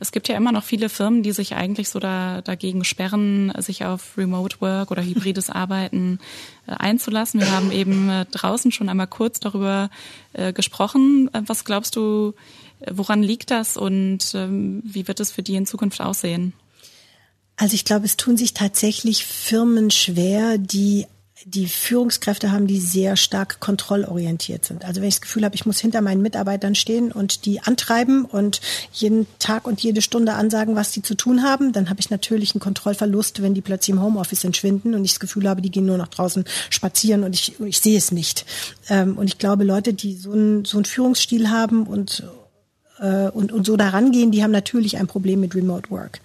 [0.00, 3.84] Es gibt ja immer noch viele Firmen, die sich eigentlich so da, dagegen sperren, sich
[3.84, 6.18] auf Remote Work oder hybrides Arbeiten
[6.66, 7.38] äh, einzulassen.
[7.38, 9.90] Wir haben eben äh, draußen schon einmal kurz darüber
[10.32, 11.30] äh, gesprochen.
[11.46, 12.34] Was glaubst du,
[12.90, 16.52] woran liegt das und ähm, wie wird es für die in Zukunft aussehen?
[17.54, 21.06] Also ich glaube, es tun sich tatsächlich Firmen schwer, die
[21.44, 24.84] die Führungskräfte haben, die sehr stark kontrollorientiert sind.
[24.84, 28.24] Also wenn ich das Gefühl habe, ich muss hinter meinen Mitarbeitern stehen und die antreiben
[28.26, 28.60] und
[28.92, 32.54] jeden Tag und jede Stunde ansagen, was die zu tun haben, dann habe ich natürlich
[32.54, 35.86] einen Kontrollverlust, wenn die plötzlich im Homeoffice entschwinden und ich das Gefühl habe, die gehen
[35.86, 38.44] nur noch draußen spazieren und ich, ich sehe es nicht.
[38.88, 42.22] Ähm, und ich glaube, Leute, die so einen, so einen Führungsstil haben und,
[42.98, 46.20] äh, und, und so daran gehen, die haben natürlich ein Problem mit Remote Work.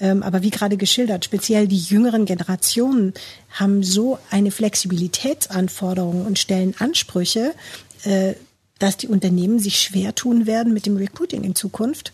[0.00, 3.14] Ähm, aber wie gerade geschildert, speziell die jüngeren Generationen
[3.50, 7.54] haben so eine Flexibilitätsanforderung und stellen Ansprüche,
[8.02, 8.34] äh,
[8.78, 12.12] dass die Unternehmen sich schwer tun werden mit dem Recruiting in Zukunft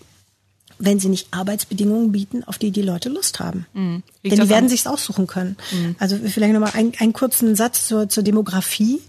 [0.80, 3.66] wenn sie nicht Arbeitsbedingungen bieten, auf die die Leute Lust haben.
[3.74, 4.02] Mhm.
[4.24, 5.56] Denn die werden sich's aussuchen können.
[5.72, 5.94] Mhm.
[5.98, 9.00] Also vielleicht nochmal ein, einen kurzen Satz zur, zur Demografie.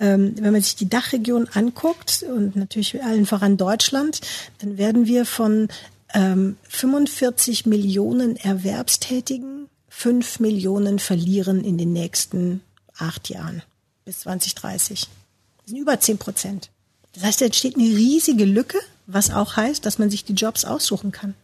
[0.00, 4.20] Ähm, wenn man sich die Dachregion anguckt und natürlich allen voran Deutschland,
[4.58, 5.68] dann werden wir von
[6.14, 12.60] ähm, 45 Millionen Erwerbstätigen, 5 Millionen verlieren in den nächsten
[12.96, 13.62] acht Jahren
[14.04, 15.00] bis 2030.
[15.00, 16.70] Das sind über 10 Prozent.
[17.12, 20.64] Das heißt, da entsteht eine riesige Lücke, was auch heißt, dass man sich die Jobs
[20.64, 21.34] aussuchen kann.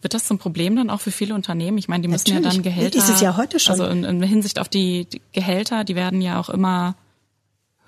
[0.00, 1.78] Wird das zum Problem dann auch für viele Unternehmen?
[1.78, 2.44] Ich meine, die müssen Natürlich.
[2.44, 2.98] ja dann Gehälter.
[2.98, 3.72] Ist es ja heute schon.
[3.72, 6.94] Also in, in Hinsicht auf die, die Gehälter, die werden ja auch immer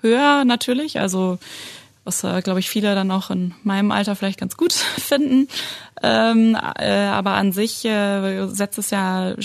[0.01, 0.99] höher natürlich.
[0.99, 1.39] Also
[2.07, 5.47] was äh, glaube ich viele dann auch in meinem Alter vielleicht ganz gut finden.
[6.01, 9.35] Ähm, äh, aber an sich äh, setzt es ja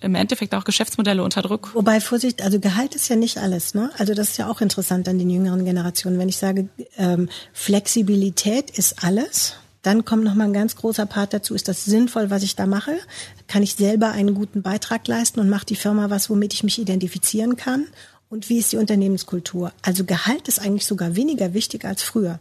[0.00, 1.74] im Endeffekt auch Geschäftsmodelle unter Druck.
[1.74, 3.90] Wobei Vorsicht, also Gehalt ist ja nicht alles, ne?
[3.98, 6.18] Also das ist ja auch interessant an den jüngeren Generationen.
[6.18, 11.32] Wenn ich sage, ähm, Flexibilität ist alles, dann kommt noch mal ein ganz großer Part
[11.32, 11.54] dazu.
[11.54, 12.98] Ist das sinnvoll, was ich da mache?
[13.46, 16.78] Kann ich selber einen guten Beitrag leisten und macht die Firma was, womit ich mich
[16.78, 17.86] identifizieren kann?
[18.28, 19.72] Und wie ist die Unternehmenskultur.
[19.82, 22.38] Also Gehalt ist eigentlich sogar weniger wichtig als früher.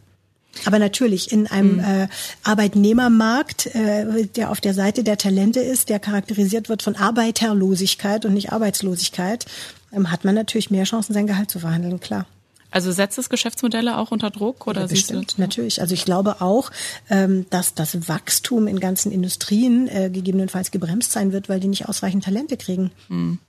[0.64, 1.80] Aber natürlich in einem mhm.
[1.80, 2.08] äh,
[2.44, 8.34] Arbeitnehmermarkt, äh, der auf der Seite der Talente ist, der charakterisiert wird von Arbeiterlosigkeit und
[8.34, 9.46] nicht Arbeitslosigkeit,
[9.92, 12.26] ähm, hat man natürlich mehr Chancen, sein Gehalt zu verhandeln, klar.
[12.72, 15.80] Also setzt es Geschäftsmodelle auch unter Druck oder ja, bestimmt, natürlich.
[15.80, 16.72] Also ich glaube auch,
[17.10, 21.88] ähm, dass das Wachstum in ganzen Industrien äh, gegebenenfalls gebremst sein wird, weil die nicht
[21.88, 22.92] ausreichend Talente kriegen.
[23.08, 23.40] Hm.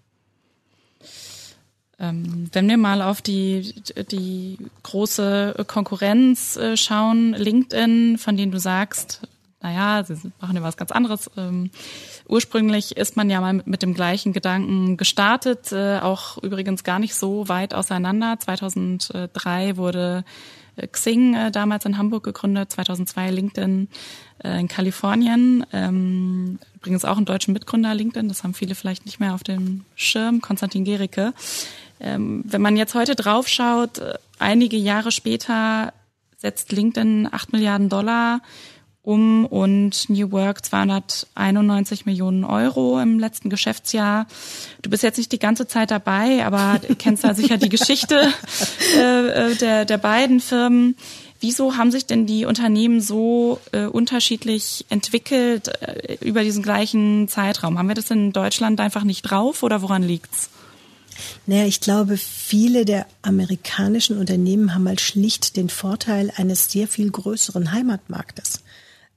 [1.98, 3.74] Ähm, wenn wir mal auf die,
[4.10, 9.22] die große Konkurrenz äh, schauen, LinkedIn, von denen du sagst,
[9.62, 11.30] naja, sie machen ja was ganz anderes.
[11.38, 11.70] Ähm,
[12.28, 17.14] ursprünglich ist man ja mal mit, dem gleichen Gedanken gestartet, äh, auch übrigens gar nicht
[17.14, 18.38] so weit auseinander.
[18.38, 20.24] 2003 wurde
[20.76, 23.88] äh, Xing damals in Hamburg gegründet, 2002 LinkedIn
[24.44, 25.64] in Kalifornien.
[25.72, 29.86] Ähm, übrigens auch ein deutschen Mitgründer LinkedIn, das haben viele vielleicht nicht mehr auf dem
[29.94, 31.32] Schirm, Konstantin Gericke.
[32.00, 35.92] Ähm, wenn man jetzt heute draufschaut, äh, einige Jahre später
[36.36, 38.40] setzt LinkedIn 8 Milliarden Dollar
[39.06, 44.26] um und New Work 291 Millionen Euro im letzten Geschäftsjahr.
[44.82, 48.28] Du bist jetzt nicht die ganze Zeit dabei, aber kennst da sicher die Geschichte
[48.98, 50.96] äh, äh, der, der beiden Firmen.
[51.38, 57.78] Wieso haben sich denn die Unternehmen so äh, unterschiedlich entwickelt äh, über diesen gleichen Zeitraum?
[57.78, 60.50] Haben wir das in Deutschland einfach nicht drauf oder woran liegt's?
[61.46, 67.10] Naja, ich glaube, viele der amerikanischen Unternehmen haben halt schlicht den Vorteil eines sehr viel
[67.10, 68.60] größeren Heimatmarktes.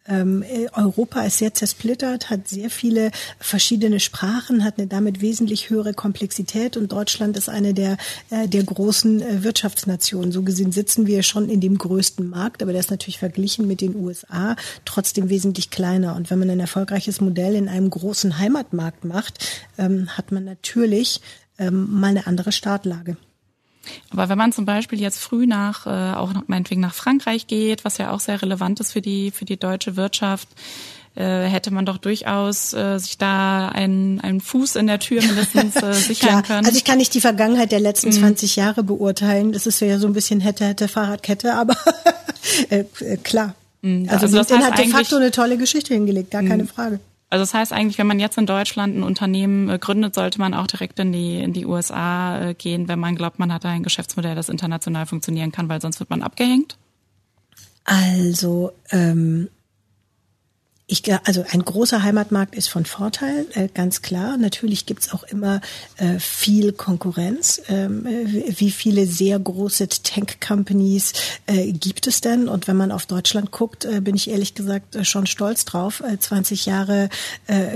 [0.10, 5.94] Ähm, Europa ist sehr zersplittert, hat sehr viele verschiedene Sprachen, hat eine damit wesentlich höhere
[5.94, 7.98] Komplexität und Deutschland ist eine der,
[8.32, 10.32] äh, der großen äh, Wirtschaftsnationen.
[10.32, 13.82] So gesehen sitzen wir schon in dem größten Markt, aber der ist natürlich verglichen mit
[13.82, 16.16] den USA trotzdem wesentlich kleiner.
[16.16, 19.46] Und wenn man ein erfolgreiches Modell in einem großen Heimatmarkt macht,
[19.78, 21.22] ähm, hat man natürlich
[21.60, 23.18] ähm, mal eine andere Startlage.
[24.12, 27.86] Aber wenn man zum Beispiel jetzt früh nach, äh, auch noch, meinetwegen nach Frankreich geht,
[27.86, 30.48] was ja auch sehr relevant ist für die, für die deutsche Wirtschaft,
[31.16, 35.76] äh, hätte man doch durchaus äh, sich da einen, einen Fuß in der Tür mindestens
[35.76, 36.44] äh, sichern Klar.
[36.44, 36.66] können.
[36.66, 38.14] Also ich kann nicht die Vergangenheit der letzten mhm.
[38.14, 39.52] 20 Jahre beurteilen.
[39.52, 41.76] Das ist ja so ein bisschen hätte, hätte Fahrradkette, aber
[42.70, 43.56] äh, äh, klar.
[43.82, 44.08] Mhm.
[44.10, 46.68] Also, also LinkedIn hat de facto eine tolle Geschichte hingelegt, gar keine mhm.
[46.68, 47.00] Frage.
[47.30, 50.54] Also das heißt eigentlich, wenn man jetzt in Deutschland ein Unternehmen äh, gründet, sollte man
[50.54, 53.70] auch direkt in die, in die USA äh, gehen, wenn man glaubt, man hat da
[53.70, 56.78] ein Geschäftsmodell, das international funktionieren kann, weil sonst wird man abgehängt?
[57.86, 59.50] Also ähm,
[60.90, 64.38] ich, also ein großer Heimatmarkt ist von Vorteil, äh, ganz klar.
[64.38, 65.62] Natürlich gibt's auch immer
[65.98, 67.62] äh, viel Konkurrenz.
[67.70, 71.14] Ähm, äh, wie viele sehr große Tank-Companies
[71.48, 72.48] gibt es denn?
[72.48, 76.66] Und wenn man auf Deutschland guckt, bin ich ehrlich gesagt schon stolz drauf, äh, 20
[76.66, 77.10] Jahre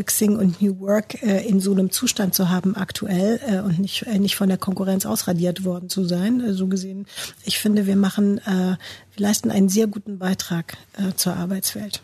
[0.06, 4.49] Xing und New Work in so einem Zustand zu haben aktuell und nicht, nicht von
[4.49, 6.54] der Konkurrenz ausradiert worden zu sein.
[6.54, 7.06] So gesehen,
[7.45, 8.78] ich finde, wir machen, wir
[9.17, 10.78] leisten einen sehr guten Beitrag
[11.15, 12.02] zur Arbeitswelt.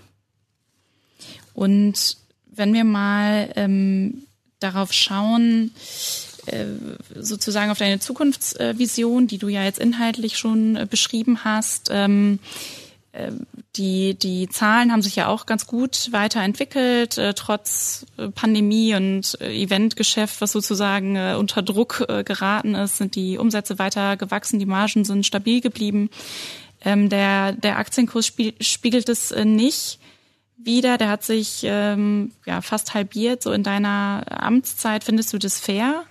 [1.59, 4.23] Und wenn wir mal ähm,
[4.61, 5.71] darauf schauen,
[6.45, 6.67] äh,
[7.15, 12.39] sozusagen auf deine Zukunftsvision, die du ja jetzt inhaltlich schon äh, beschrieben hast, ähm,
[13.11, 13.33] äh,
[13.75, 19.37] die, die Zahlen haben sich ja auch ganz gut weiterentwickelt, äh, trotz äh, Pandemie und
[19.41, 25.25] Eventgeschäft, was sozusagen unter Druck geraten ist, sind die Umsätze weiter gewachsen, die Margen sind
[25.25, 26.09] stabil geblieben.
[26.85, 28.27] Ähm, der, der Aktienkurs
[28.61, 29.99] spiegelt es nicht
[30.63, 30.97] wieder.
[30.97, 33.43] Der hat sich ähm, ja fast halbiert.
[33.43, 36.03] So in deiner Amtszeit findest du das fair?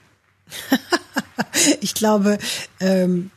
[1.80, 2.38] ich glaube,
[2.80, 3.30] ähm,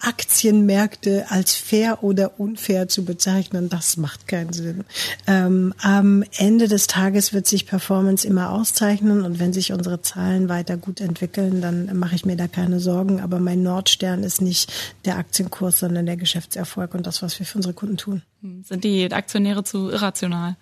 [0.00, 4.84] Aktienmärkte als fair oder unfair zu bezeichnen, das macht keinen Sinn.
[5.26, 10.48] Ähm, am Ende des Tages wird sich Performance immer auszeichnen und wenn sich unsere Zahlen
[10.48, 13.20] weiter gut entwickeln, dann mache ich mir da keine Sorgen.
[13.20, 14.72] Aber mein Nordstern ist nicht
[15.04, 18.22] der Aktienkurs, sondern der Geschäftserfolg und das, was wir für unsere Kunden tun.
[18.42, 20.56] Hm, sind die Aktionäre zu irrational?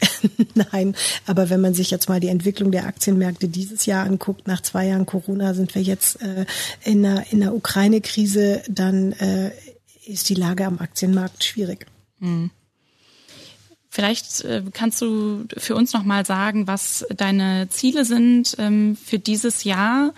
[0.54, 4.62] Nein, aber wenn man sich jetzt mal die Entwicklung der Aktienmärkte dieses Jahr anguckt, nach
[4.62, 6.46] zwei Jahren Corona sind wir jetzt äh,
[6.84, 9.52] in der, in der Ukraine-Krise, dann äh,
[10.06, 11.86] ist die Lage am Aktienmarkt schwierig.
[12.20, 12.50] Hm.
[13.88, 19.18] Vielleicht äh, kannst du für uns noch mal sagen, was deine Ziele sind ähm, für
[19.18, 20.14] dieses Jahr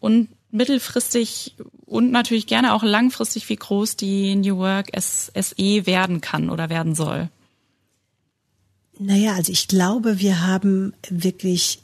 [0.00, 1.54] und mittelfristig
[1.90, 6.94] und natürlich gerne auch langfristig, wie groß die New Work SE werden kann oder werden
[6.94, 7.28] soll.
[8.98, 11.82] Naja, also ich glaube, wir haben wirklich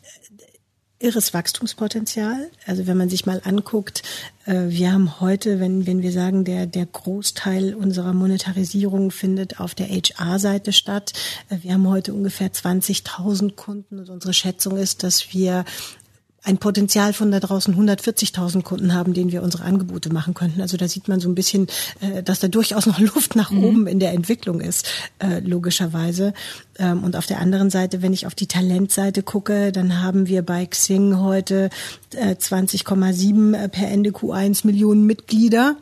[0.98, 2.50] irres Wachstumspotenzial.
[2.66, 4.02] Also wenn man sich mal anguckt,
[4.46, 9.74] äh, wir haben heute, wenn, wenn wir sagen, der, der Großteil unserer Monetarisierung findet auf
[9.74, 11.12] der HR-Seite statt.
[11.48, 15.64] Äh, wir haben heute ungefähr 20.000 Kunden und unsere Schätzung ist, dass wir
[16.47, 20.61] ein Potenzial von da draußen 140.000 Kunden haben, denen wir unsere Angebote machen könnten.
[20.61, 21.66] Also da sieht man so ein bisschen,
[22.01, 23.64] äh, dass da durchaus noch Luft nach mhm.
[23.64, 24.88] oben in der Entwicklung ist,
[25.18, 26.34] äh, logischerweise.
[26.78, 30.42] Ähm, und auf der anderen Seite, wenn ich auf die Talentseite gucke, dann haben wir
[30.42, 31.68] bei Xing heute
[32.14, 35.74] 20,7 äh, per Ende Q1 Millionen Mitglieder.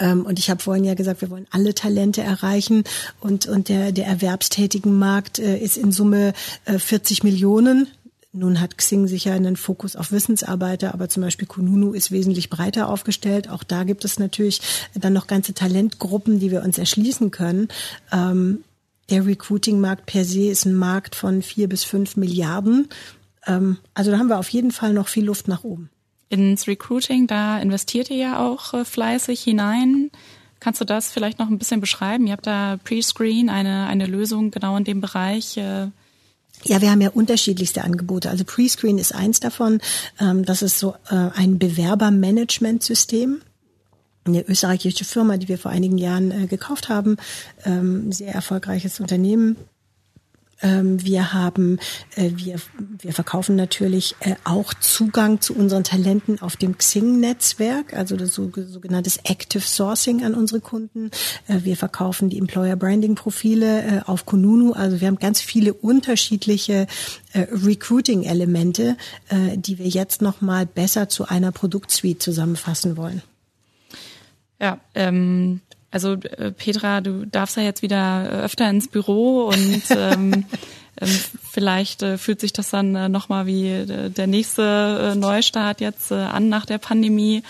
[0.00, 2.82] Ähm, und ich habe vorhin ja gesagt, wir wollen alle Talente erreichen
[3.20, 6.32] und, und der, der erwerbstätigen Markt ist in Summe
[6.64, 7.86] 40 Millionen.
[8.36, 12.90] Nun hat Xing sicher einen Fokus auf Wissensarbeiter, aber zum Beispiel Kununu ist wesentlich breiter
[12.90, 13.48] aufgestellt.
[13.48, 14.60] Auch da gibt es natürlich
[14.94, 17.68] dann noch ganze Talentgruppen, die wir uns erschließen können.
[18.12, 18.62] Ähm,
[19.08, 22.88] der Recruiting-Markt per se ist ein Markt von vier bis fünf Milliarden.
[23.46, 25.88] Ähm, also da haben wir auf jeden Fall noch viel Luft nach oben.
[26.28, 30.10] Ins Recruiting, da investiert ihr ja auch äh, fleißig hinein.
[30.60, 32.26] Kannst du das vielleicht noch ein bisschen beschreiben?
[32.26, 35.56] Ihr habt da Pre-Screen, eine, eine Lösung genau in dem Bereich.
[35.56, 35.88] Äh,
[36.64, 38.30] ja, wir haben ja unterschiedlichste Angebote.
[38.30, 39.80] Also Prescreen ist eins davon.
[40.20, 43.40] Ähm, das ist so äh, ein Bewerbermanagementsystem.
[44.24, 47.16] Eine österreichische Firma, die wir vor einigen Jahren äh, gekauft haben.
[47.64, 49.56] Ähm, sehr erfolgreiches Unternehmen
[50.62, 51.78] wir haben,
[52.14, 58.16] äh, wir, wir verkaufen natürlich äh, auch Zugang zu unseren Talenten auf dem Xing-Netzwerk, also
[58.16, 61.10] das sogenanntes Active Sourcing an unsere Kunden.
[61.46, 64.72] Äh, wir verkaufen die Employer Branding Profile auf Kununu.
[64.72, 66.86] Also wir haben ganz viele unterschiedliche
[67.34, 68.96] Recruiting-Elemente,
[69.56, 73.22] die wir jetzt noch mal besser zu einer Produktsuite zusammenfassen wollen.
[74.60, 75.60] Ja, ähm,
[75.96, 80.44] also äh, Petra, du darfst ja jetzt wieder äh, öfter ins Büro und ähm,
[81.00, 81.08] ähm,
[81.50, 86.10] vielleicht äh, fühlt sich das dann äh, nochmal wie äh, der nächste äh, Neustart jetzt
[86.10, 87.42] äh, an nach der Pandemie.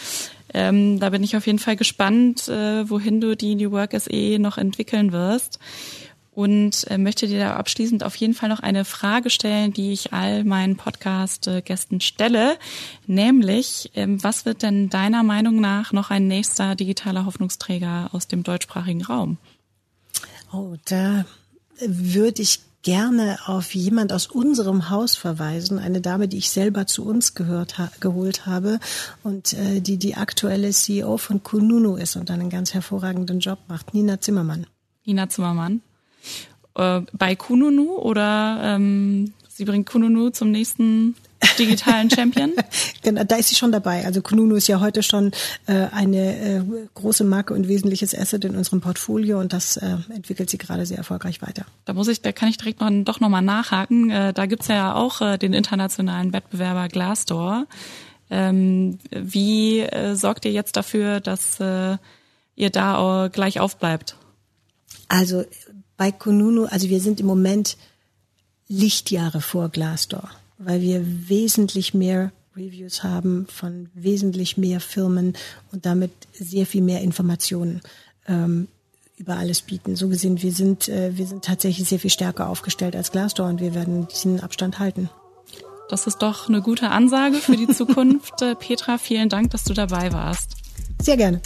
[0.55, 4.39] Ähm, da bin ich auf jeden Fall gespannt, äh, wohin du die New Work SE
[4.39, 5.59] noch entwickeln wirst
[6.37, 10.13] und äh, möchte dir da abschließend auf jeden Fall noch eine Frage stellen, die ich
[10.13, 12.59] all meinen Podcast-Gästen stelle,
[13.07, 18.43] nämlich, ähm, was wird denn deiner Meinung nach noch ein nächster digitaler Hoffnungsträger aus dem
[18.43, 19.39] deutschsprachigen Raum?
[20.53, 21.25] Oh, da
[21.81, 27.07] würde ich gerne auf jemand aus unserem Haus verweisen, eine Dame, die ich selber zu
[27.07, 28.79] uns gehört ha geholt habe
[29.23, 33.95] und äh, die die aktuelle CEO von Kununu ist und einen ganz hervorragenden Job macht,
[33.95, 34.67] Nina Zimmermann.
[35.07, 35.81] Nina Zimmermann
[36.75, 41.17] äh, bei Kununu oder ähm, sie bringt Kununu zum nächsten
[41.59, 42.53] digitalen Champion?
[43.03, 44.05] genau, da ist sie schon dabei.
[44.05, 45.33] Also Kununu ist ja heute schon
[45.67, 46.63] äh, eine äh,
[46.95, 50.99] große Marke und wesentliches Asset in unserem Portfolio und das äh, entwickelt sie gerade sehr
[50.99, 51.65] erfolgreich weiter.
[51.85, 54.11] Da muss ich, da kann ich direkt noch, doch nochmal nachhaken.
[54.11, 57.67] Äh, da gibt's ja auch äh, den internationalen Wettbewerber Glassdoor.
[58.29, 61.97] Ähm, wie äh, sorgt ihr jetzt dafür, dass äh,
[62.57, 64.17] ihr da gleich aufbleibt?
[65.09, 65.45] Also
[65.97, 67.77] bei Kununu, also wir sind im Moment
[68.69, 75.35] Lichtjahre vor Glassdoor, weil wir wesentlich mehr Reviews haben von wesentlich mehr Firmen
[75.73, 77.83] und damit sehr viel mehr Informationen
[78.27, 78.69] ähm,
[79.19, 79.97] über alles bieten.
[79.97, 83.61] So gesehen, wir sind, äh, wir sind tatsächlich sehr viel stärker aufgestellt als Glassdoor und
[83.61, 85.11] wir werden diesen Abstand halten.
[85.89, 88.43] Das ist doch eine gute Ansage für die Zukunft.
[88.43, 90.51] Äh, Petra, vielen Dank, dass du dabei warst.
[91.01, 91.41] Sehr gerne.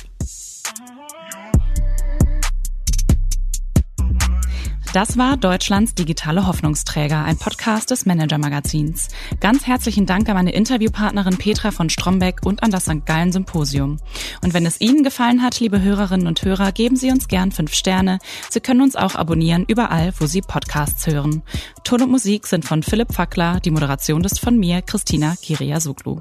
[4.93, 9.07] Das war Deutschlands digitale Hoffnungsträger, ein Podcast des Manager Magazins.
[9.39, 13.07] Ganz herzlichen Dank an meine Interviewpartnerin Petra von Strombeck und an das St.
[13.07, 13.99] Gallen Symposium.
[14.43, 17.73] Und wenn es Ihnen gefallen hat, liebe Hörerinnen und Hörer, geben Sie uns gern fünf
[17.73, 18.19] Sterne.
[18.49, 21.45] Sie können uns auch abonnieren überall, wo Sie Podcasts hören.
[21.85, 26.19] Ton und Musik sind von Philipp Fackler, die Moderation ist von mir, Christina Kiria Suglu.